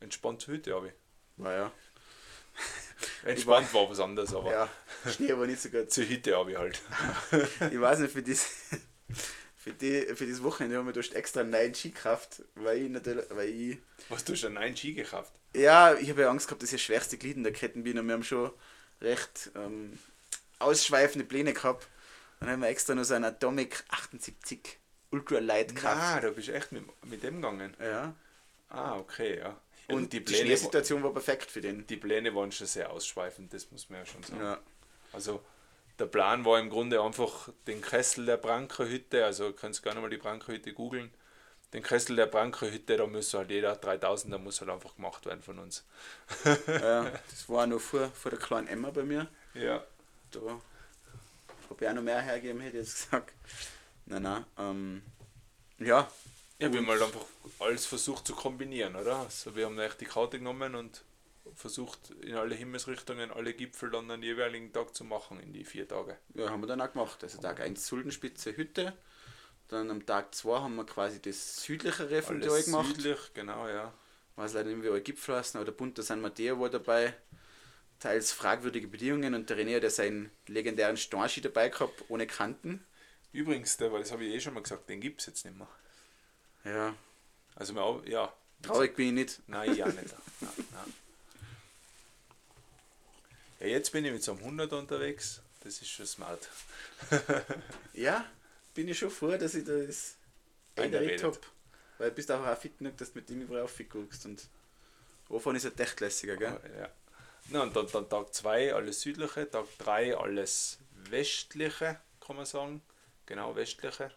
[0.00, 0.94] entspannt zur Hütte, habe ich.
[1.36, 1.70] Naja.
[3.24, 4.50] Entspannt war was anderes, aber.
[4.50, 4.68] Ja,
[5.08, 5.90] Schnee war nicht so gut.
[5.90, 6.82] Zur Hütte habe ich halt.
[7.70, 8.50] ich weiß nicht, für das,
[9.62, 12.90] für, die, für das Wochenende haben wir durch extra einen neuen Ski gekauft, weil ich
[12.90, 13.24] natürlich.
[13.30, 15.32] Weil ich, was, du neuen Ski gekauft?
[15.54, 17.96] Ja, ich habe ja Angst gehabt, dass ich das schwerste Glied in der Ketten bin
[17.96, 18.50] und wir haben schon
[19.00, 19.96] recht ähm,
[20.58, 21.86] ausschweifende Pläne gehabt.
[22.40, 24.78] Dann haben wir extra noch so einen Atomic 78
[25.12, 25.96] Ultra Light gekauft.
[25.96, 27.76] Ah, da bist du echt mit, mit dem gegangen?
[27.80, 28.16] Ja.
[28.68, 29.60] Ah, okay, ja.
[29.86, 31.86] Und die, Pläne, die Situation war perfekt für den.
[31.86, 34.42] Die Pläne waren schon sehr ausschweifend, das muss man ja schon sagen.
[34.42, 34.58] Ja.
[35.12, 35.44] Also
[36.02, 40.10] der Plan war im Grunde einfach den Kessel der Brankerhütte, also ihr könnt gerne mal
[40.10, 41.12] die Brankerhütte googeln,
[41.72, 45.44] den Kessel der Brankerhütte, da muss halt jeder 3000, da muss halt einfach gemacht werden
[45.44, 45.84] von uns.
[46.66, 49.28] ja, das war noch vor, vor der kleinen Emma bei mir.
[49.54, 49.84] Ja.
[50.32, 53.32] Da habe ich auch noch mehr hergeben, hätte ich jetzt gesagt.
[54.06, 54.44] Nein, nein.
[54.58, 55.02] Ähm,
[55.78, 56.10] ja,
[56.58, 57.26] ja, wir haben halt einfach
[57.60, 59.18] alles versucht zu kombinieren, oder?
[59.18, 61.04] Also wir haben echt die Karte genommen und
[61.54, 65.86] versucht in alle Himmelsrichtungen alle Gipfel dann an jeweiligen Tag zu machen in die vier
[65.88, 66.16] Tage.
[66.34, 67.22] Ja, haben wir dann auch gemacht.
[67.22, 68.96] Also Tag 1 Suldenspitze Hütte,
[69.68, 72.96] dann am Tag 2 haben wir quasi das südlichere von Alles gemacht.
[72.96, 73.92] Südlich, genau, ja.
[74.36, 77.14] Weiß leider nicht, wie alle Gipfel heißen, aber der bunte San Mateo war dabei.
[77.98, 82.84] Teils fragwürdige Bedingungen und der René hat ja seinen legendären Stornski dabei gehabt, ohne Kanten.
[83.32, 85.56] Übrigens, der, weil das habe ich eh schon mal gesagt, den gibt es jetzt nicht
[85.56, 85.68] mehr.
[86.64, 86.94] Ja.
[87.54, 88.32] Also ja.
[88.62, 89.48] Traurig bin ich nicht.
[89.48, 90.14] Nein, ich auch nicht.
[90.40, 90.94] nein, nein.
[93.62, 95.40] Ja, jetzt bin ich mit so einem 100 unterwegs.
[95.60, 96.48] Das ist schon smart.
[97.92, 98.24] ja,
[98.74, 100.16] bin ich schon froh, dass ich das
[100.74, 101.38] eingeredet habe.
[101.98, 104.26] Weil du bist auch, auch fit genug, dass du mit dem überall aufguckst.
[104.26, 104.48] Und
[105.30, 106.58] Anfang ist halt echt lässiger, gell?
[106.76, 106.90] Ja.
[107.50, 112.82] Na, und dann, dann Tag 2 alles südliche, Tag 3 alles westliche, kann man sagen.
[113.26, 114.10] Genau, westliche.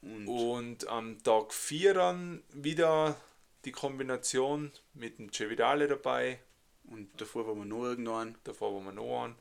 [0.00, 3.20] Und, und am Tag 4 dann wieder
[3.64, 6.38] die Kombination mit dem Cevidale dabei.
[6.90, 8.36] Und davor waren wir noch irgendwann.
[8.44, 9.36] Davor waren wir noch an.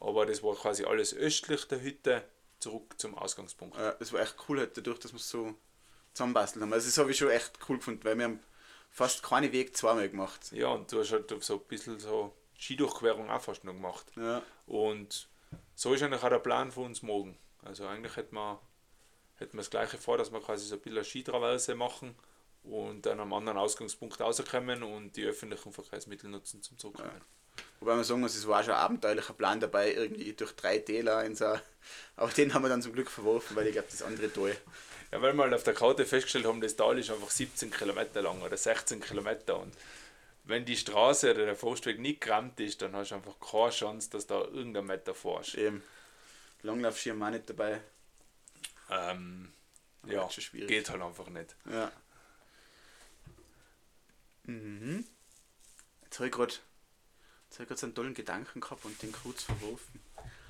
[0.00, 2.24] Aber das war quasi alles östlich der Hütte,
[2.60, 3.76] zurück zum Ausgangspunkt.
[3.76, 5.54] Ja, das war echt cool halt dadurch, dass wir es so
[6.14, 6.72] zusammenbasteln haben.
[6.72, 8.40] Also das habe ich schon echt cool gefunden, weil wir haben
[8.90, 10.52] fast keine Weg zweimal gemacht.
[10.52, 14.06] Ja, und du hast halt so ein bisschen so Skidurchquerung auch fast noch gemacht.
[14.16, 14.42] Ja.
[14.66, 15.28] Und
[15.74, 17.38] so ist eigentlich auch der Plan für uns morgen.
[17.62, 18.60] Also eigentlich hätten wir
[19.36, 22.14] hätten wir das gleiche vor, dass wir quasi so ein bisschen Skitraverse machen
[22.64, 27.10] und dann am anderen Ausgangspunkt rauskommen und die öffentlichen Verkehrsmittel nutzen zum Zurückkommen.
[27.12, 27.64] Ja.
[27.80, 31.24] Wobei man sagen muss, es war schon ein abenteuerlicher Plan dabei, irgendwie durch drei Täler
[31.24, 31.58] in so.
[32.16, 34.56] Aber den haben wir dann zum Glück verworfen, weil ich glaube, das andere Tal
[35.12, 38.22] Ja, weil wir halt auf der Karte festgestellt haben, das Tal ist einfach 17 Kilometer
[38.22, 39.72] lang oder 16 Kilometer und
[40.48, 44.08] wenn die Straße oder der Forstweg nicht gerammt ist, dann hast du einfach keine Chance,
[44.10, 45.54] dass da irgendein Meter fährst.
[45.54, 45.82] Eben.
[46.62, 47.80] Langlaufschirm auch nicht dabei.
[48.90, 49.52] Ähm,
[50.06, 50.26] ja,
[50.66, 51.54] geht halt einfach nicht.
[51.70, 51.92] Ja.
[54.48, 55.04] Mhm.
[56.04, 56.54] Jetzt habe ich gerade
[57.58, 60.00] hab ich so einen tollen Gedanken gehabt und den kurz verworfen.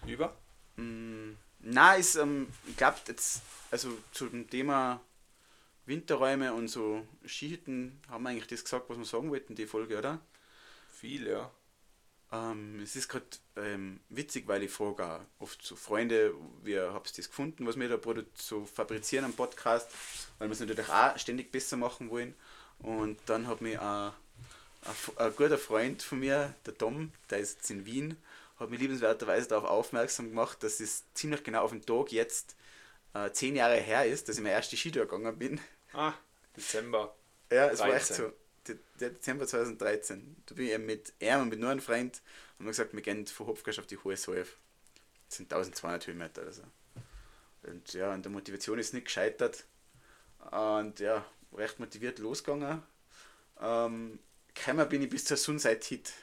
[0.07, 0.37] Über?
[0.77, 5.01] Mm, Nein, ist, ähm, ich glaube, jetzt, also zu dem Thema
[5.87, 9.99] Winterräume und so Skihütten haben wir eigentlich das gesagt, was wir sagen wollten, die Folge,
[9.99, 10.21] oder?
[10.93, 11.51] Viel, ja.
[12.31, 13.27] Ähm, es ist gerade
[13.57, 17.79] ähm, witzig, weil ich frage auch oft so Freunde, wie habt ihr das gefunden, was
[17.79, 17.99] wir da
[18.35, 19.91] so fabrizieren am Podcast,
[20.39, 22.35] weil wir es natürlich auch ständig besser machen wollen.
[22.81, 24.13] Und dann hat mir ein,
[24.83, 28.17] ein, ein guter Freund von mir, der Tom, der ist jetzt in Wien,
[28.59, 32.57] hat mich liebenswerterweise darauf aufmerksam gemacht, dass es ziemlich genau auf den Tag jetzt
[33.15, 35.61] äh, zehn Jahre her ist, dass ich meine erste Skitour gegangen bin.
[35.93, 36.13] Ah,
[36.57, 37.15] Dezember.
[37.51, 38.17] Ja, es war echt 13.
[38.17, 38.33] so.
[38.67, 40.37] Der, der Dezember 2013.
[40.47, 42.21] Da bin ich mit ihm und mit nur einem Freund
[42.57, 44.57] haben wir gesagt, wir gehen von Hopfgasch auf die Hohe Salf.
[45.29, 46.63] Das sind 1200 Höhenmeter oder so.
[47.63, 49.65] Und ja, und der Motivation ist nicht gescheitert.
[50.51, 52.83] Und ja, recht motiviert losgegangen.
[53.61, 54.19] Ähm,
[54.55, 56.13] gekommen bin ich bis zur Sunside Hit.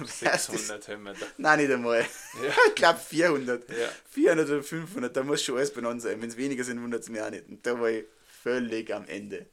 [0.00, 1.26] Das heißt, das- 600 Höhenmeter.
[1.38, 2.00] Nein, nicht einmal.
[2.00, 2.54] Ja.
[2.68, 3.70] ich glaube 400.
[3.70, 3.88] Ja.
[4.10, 6.20] 400 oder 500, da muss schon alles benannt sein.
[6.20, 7.48] Wenn es weniger sind, wundert es mich auch nicht.
[7.48, 8.04] Und da war ich
[8.42, 9.46] völlig am Ende.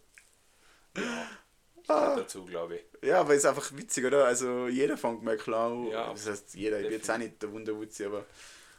[1.87, 3.07] Ja, dazu, glaube ich.
[3.07, 4.25] Ja, aber ist einfach witzig, oder?
[4.25, 5.87] Also jeder fängt mal klar an.
[5.87, 8.25] Ja, das heißt, jeder, ich bin jetzt auch nicht der Wunderwutzi, aber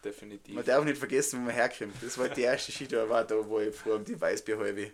[0.03, 0.55] Definitiv.
[0.55, 1.95] man darf nicht vergessen, wo man herkommt.
[2.03, 4.91] Das war die erste Skitour, war da, wo ich früher um die Weißbierhalbe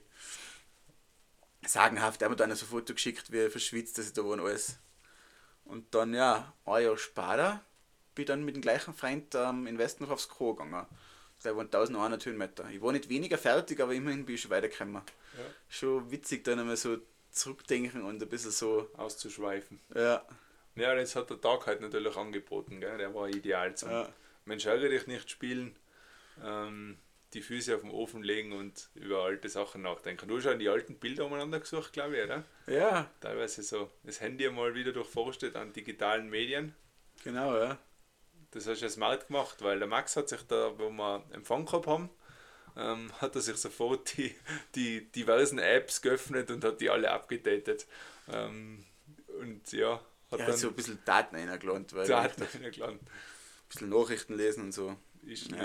[1.67, 4.23] sagenhaft, er hat mir dann so ein Foto geschickt, wie er verschwitzt, dass ich da
[4.23, 4.79] war und alles.
[5.65, 7.63] Und dann, ja, ein Jahr später
[8.15, 10.87] bin ich dann mit dem gleichen Freund ähm, in Westen noch aufs Kro gegangen.
[11.43, 12.69] Da waren 1100 Höhenmeter.
[12.71, 14.97] Ich war nicht weniger fertig, aber immerhin bin ich schon weitergekommen.
[14.97, 15.03] Ja.
[15.69, 16.99] Schon witzig, dann einmal so
[17.31, 19.81] zurückdenken und ein bisschen so, Auszuschweifen.
[19.95, 20.25] ja,
[20.75, 22.99] Ja, das hat der Tag halt natürlich angeboten, gell?
[22.99, 24.09] der war ideal zum Ja.
[24.45, 25.77] Mensch ärgere dich nicht spielen,
[26.43, 26.99] ähm,
[27.35, 30.28] die Füße auf den Ofen legen und über alte Sachen nachdenken.
[30.28, 32.45] Du hast ja die alten Bilder umeinander gesucht, glaube ich, oder?
[32.66, 36.74] ja, Teilweise so das Handy mal wieder durchforstet an digitalen Medien.
[37.22, 37.78] genau, ja.
[38.53, 41.66] Das hast du ja smart gemacht, weil der Max hat sich da, wo wir Empfang
[41.66, 42.11] gehabt haben,
[42.76, 44.35] ähm, hat er sich sofort die,
[44.74, 47.87] die diversen Apps geöffnet und hat die alle abgedatet.
[48.28, 48.85] Ähm,
[49.41, 50.01] und ja,
[50.33, 53.01] hat Ja, dann so ein bisschen Daten reingelandet, Daten ein reingeladen.
[53.68, 54.97] bisschen Nachrichten lesen und so.
[55.22, 55.59] Ist Ja.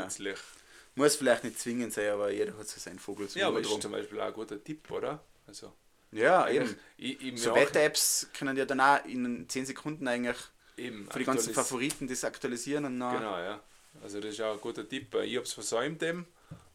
[0.95, 3.81] Muss vielleicht nicht zwingend sein, aber jeder hat so seinen Vogel zum Ja, aber ist
[3.81, 5.21] zum Beispiel auch ein guter Tipp, oder?
[5.45, 5.73] Also,
[6.11, 6.75] Ja, eben.
[6.97, 10.37] ich, ich, So Wetter-Apps können ja dann auch in 10 Sekunden eigentlich
[10.77, 13.17] eben für die ganzen Favoriten das aktualisieren und dann.
[13.17, 13.61] Genau, ja.
[14.03, 15.13] Also das ist auch ein guter Tipp.
[15.15, 16.27] Ich habe es versäumt eben,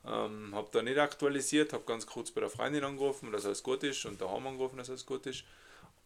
[0.06, 3.82] ähm, habe da nicht aktualisiert, habe ganz kurz bei der Freundin angerufen, dass alles gut
[3.82, 5.44] ist und daheim angerufen, dass alles gut ist.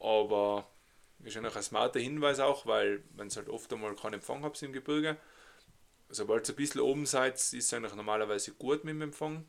[0.00, 0.66] Aber
[1.24, 4.60] ist eigentlich ein smarter Hinweis auch, weil wenn es halt oft einmal keinen Empfang habt
[4.62, 5.16] im Gebirge,
[6.14, 9.46] sobald ihr ein bisschen oben seid, ist es eigentlich normalerweise gut mit dem Empfang.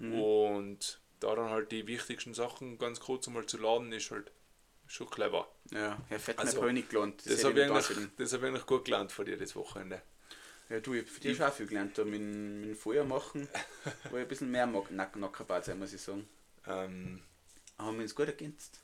[0.00, 4.30] Und da dann halt die wichtigsten Sachen ganz kurz einmal zu laden, ist halt
[4.86, 5.48] schon clever.
[5.70, 7.20] Ja, Herr Fettner Also, habe ich nicht gelernt.
[7.26, 10.00] Das, hätte habe ich, das hab ich eigentlich gut gelernt von dir das Wochenende.
[10.68, 11.96] Ja, du, ich habe für dich schon auch viel gelernt.
[11.98, 13.48] Da mit, dem- mit dem Feuer machen,
[14.10, 16.28] wo ich ein bisschen mehr mag, nack, nackerbart sein, muss ich sagen.
[16.66, 17.22] Ähm,
[17.78, 18.78] Haben wir uns gut ergänzt.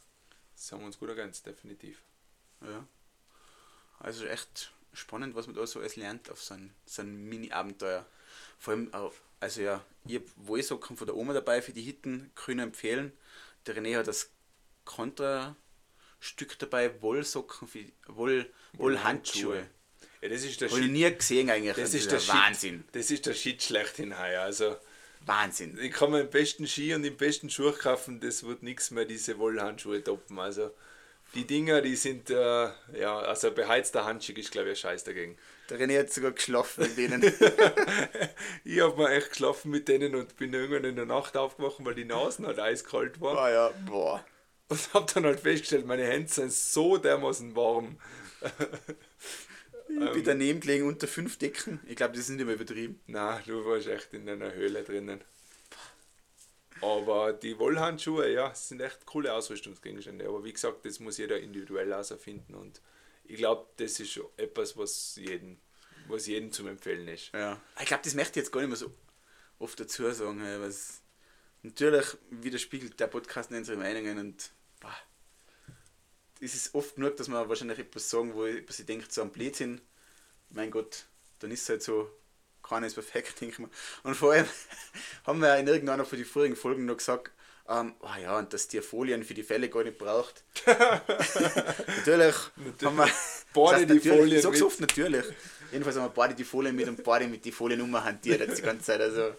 [0.57, 2.01] das haben wir uns gut ergänzt, definitiv.
[2.63, 2.87] Ja.
[4.01, 8.07] Also echt spannend, was man da so alles lernt auf so ein, so ein Mini-Abenteuer.
[8.59, 12.31] Vor allem auch, also ja, ich habe Wollsocken von der Oma dabei für die Hitten,
[12.35, 13.13] grün empfehlen.
[13.67, 14.31] Der René hat das
[14.85, 19.67] Kontrastück dabei, Wollsocken für Woll, Wollhandschuhe.
[20.23, 21.75] Ja, das ist der Habe ich nie gesehen eigentlich.
[21.75, 22.35] Das Das ist der Shit.
[22.35, 22.85] Wahnsinn.
[22.93, 24.43] Das ist der Shit schlechthin heuer.
[24.43, 24.77] Also,
[25.27, 25.79] Wahnsinn.
[25.79, 29.05] ich kann mir den besten Ski und den besten Schuh kaufen, das wird nichts mehr
[29.05, 30.39] diese Wollhandschuhe toppen.
[30.39, 30.71] Also,
[31.35, 32.69] die Dinger, die sind, äh,
[32.99, 35.37] ja, also beheizter Handschuh ist, glaube ich, ein Scheiß dagegen.
[35.71, 37.23] Der René hat sogar geschlafen mit denen.
[38.65, 41.95] Ich habe mir echt geschlafen mit denen und bin irgendwann in der Nacht aufgewacht, weil
[41.95, 43.39] die Nasen halt eiskalt war.
[43.39, 44.25] ah ja, boah.
[44.69, 47.99] Und habe dann halt festgestellt, meine Hände sind so dermaßen warm.
[49.89, 51.81] Ich bin daneben gelegen unter fünf Decken.
[51.87, 53.01] Ich glaube, ist nicht mehr übertrieben.
[53.07, 55.21] Na, du warst echt in einer Höhle drinnen.
[56.81, 60.29] Aber die Wollhandschuhe, ja, sind echt coole Ausrüstungsgegenstände.
[60.29, 62.55] Aber wie gesagt, das muss jeder individuell herausfinden.
[62.55, 62.81] Und
[63.25, 65.59] ich glaube, das ist schon etwas, was jedem,
[66.09, 67.33] was jedem zum Empfehlen ist.
[67.33, 67.61] Ja.
[67.81, 68.93] Ich glaube, das möchte ich jetzt gar nicht mehr so
[69.59, 70.43] oft dazu sagen.
[70.61, 71.01] Was
[71.63, 74.51] natürlich widerspiegelt der Podcast unsere Meinungen und
[74.81, 74.95] boah,
[76.41, 79.23] es ist oft genug, dass man wahrscheinlich etwas sagen, wo ich, was ich denke, so
[79.23, 79.81] am Blödsinn,
[80.51, 81.07] mein Gott,
[81.39, 82.11] dann ist es halt so.
[82.69, 83.71] Keiner ist perfekt, denke ich mal.
[84.03, 84.47] Und vor allem
[85.27, 87.31] haben wir in irgendeiner von den vorigen Folgen noch gesagt,
[87.67, 90.43] ähm, oh ja, und dass die Folien für die Fälle gar nicht braucht.
[90.67, 92.35] natürlich,
[92.83, 93.09] haben wir
[93.55, 95.25] Beide die Folien So oft natürlich.
[95.73, 98.63] Jedenfalls haben wir beide die Folien mit und beide mit die Foliennummer hantiert jetzt die
[98.63, 99.01] ganze Zeit.
[99.01, 99.35] Also,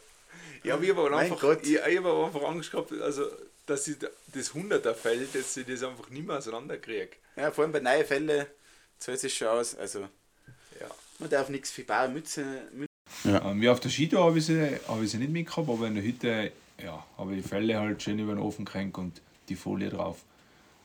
[0.63, 1.59] Ja, aber ich habe Mein einfach, Gott.
[1.63, 3.29] ich, ich hab einfach Angst gehabt, also,
[3.67, 3.97] dass ich
[4.33, 7.11] das 100er Feld, dass ich das einfach nicht mehr auseinanderkriege.
[7.35, 8.47] ja, vor allem bei neuen Fällen
[8.97, 9.75] zahlt es schon aus.
[9.75, 10.01] Also,
[10.79, 10.87] Ja.
[11.19, 12.43] man darf nichts für bare Mütze.
[13.25, 13.41] Mütze.
[13.45, 15.95] Ähm, ja, auf der Skitour habe ich, sie- hab ich sie nicht mitgehabt, aber in
[15.95, 16.51] der Hütte
[16.83, 20.23] ja, habe ich die Felle halt schön über den Ofen gehängt und die Folie drauf.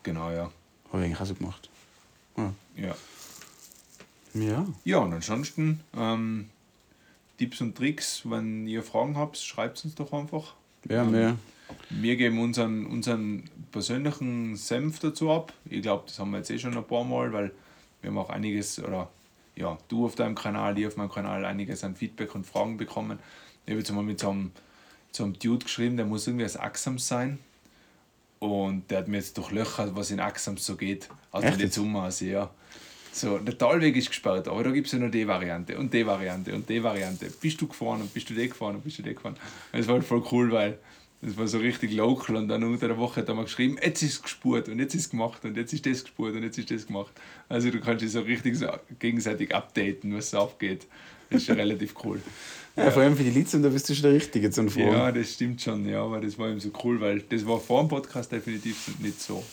[0.03, 0.51] Genau, ja.
[0.93, 1.69] Habe ich eigentlich auch so gemacht.
[2.77, 2.95] Ja,
[4.35, 4.67] Ja.
[4.85, 6.49] ja und ansonsten ähm,
[7.39, 10.55] Tipps und Tricks, wenn ihr Fragen habt, schreibt uns doch einfach.
[10.89, 11.37] Ja, mehr.
[11.91, 15.53] Wir geben unseren, unseren persönlichen Senf dazu ab.
[15.69, 17.53] Ich glaube, das haben wir jetzt eh schon ein paar Mal, weil
[18.01, 19.09] wir haben auch einiges, oder
[19.57, 23.19] ja, du auf deinem Kanal, ich auf meinem Kanal, einiges an Feedback und Fragen bekommen.
[23.67, 24.53] Ich habe jetzt mal mit so einem,
[25.13, 27.39] so einem Dude geschrieben, der muss irgendwie aus Axams sein.
[28.39, 31.09] Und der hat mir jetzt durchlöchert, was in Axams so geht.
[31.31, 31.67] Also Echt die?
[31.67, 32.51] Summe aus, ja.
[33.13, 36.07] So, der Talweg ist gesperrt, aber da gibt es ja noch die Variante und die
[36.07, 37.31] Variante und die Variante.
[37.41, 39.37] Bist du gefahren und bist du die gefahren und bist du die gefahren?
[39.73, 40.79] Das war halt voll cool, weil
[41.23, 44.03] das war so richtig local und dann unter der Woche hat er mal geschrieben, jetzt
[44.03, 46.57] ist es gespurt und jetzt ist es gemacht und jetzt ist das gespurt und jetzt
[46.59, 47.13] ist das gemacht.
[47.49, 48.69] Also du kannst dich so richtig so
[48.99, 50.87] gegenseitig updaten, was so abgeht.
[51.29, 52.23] Das ist schon relativ cool.
[52.77, 54.93] Ja, vor allem für die und da bist du schon der Richtige zum Fragen.
[54.93, 57.83] Ja, das stimmt schon, ja, aber das war eben so cool, weil das war vor
[57.83, 59.45] dem Podcast definitiv nicht so.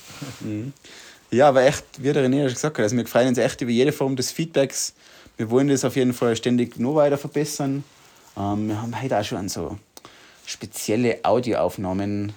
[1.32, 3.72] Ja, aber echt, wie der René schon gesagt hat, also wir freuen uns echt über
[3.72, 4.94] jede Form des Feedbacks.
[5.36, 7.84] Wir wollen das auf jeden Fall ständig noch weiter verbessern.
[8.38, 9.78] Ähm, wir haben heute auch schon so
[10.48, 12.32] spezielle Audioaufnahmen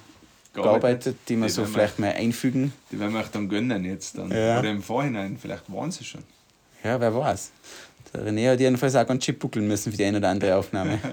[0.52, 2.72] gearbeitet, die wir Die so vielleicht mal einfügen.
[2.90, 4.30] Die werden wir euch dann gönnen jetzt dann.
[4.30, 4.58] Ja.
[4.58, 6.24] Oder im Vorhinein, vielleicht waren sie schon.
[6.82, 7.52] Ja, wer weiß.
[8.12, 10.98] Der René hat jedenfalls auch ganz schön buckeln müssen für die eine oder andere Aufnahme.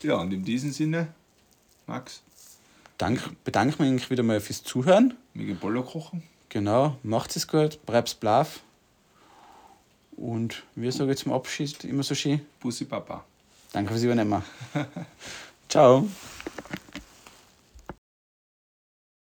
[0.00, 1.08] Ja, und in diesem Sinne,
[1.88, 2.22] Max,
[2.98, 5.14] Dank, bedanke mich wieder mal fürs Zuhören.
[5.34, 6.22] wir gehen Bolo kochen.
[6.50, 8.60] Genau, macht es gut, bleibt brav.
[10.16, 13.24] Und wir sagen zum Abschied immer so schön, Pussy Papa.
[13.72, 14.42] Danke fürs Übernehmen.
[15.68, 16.08] Ciao.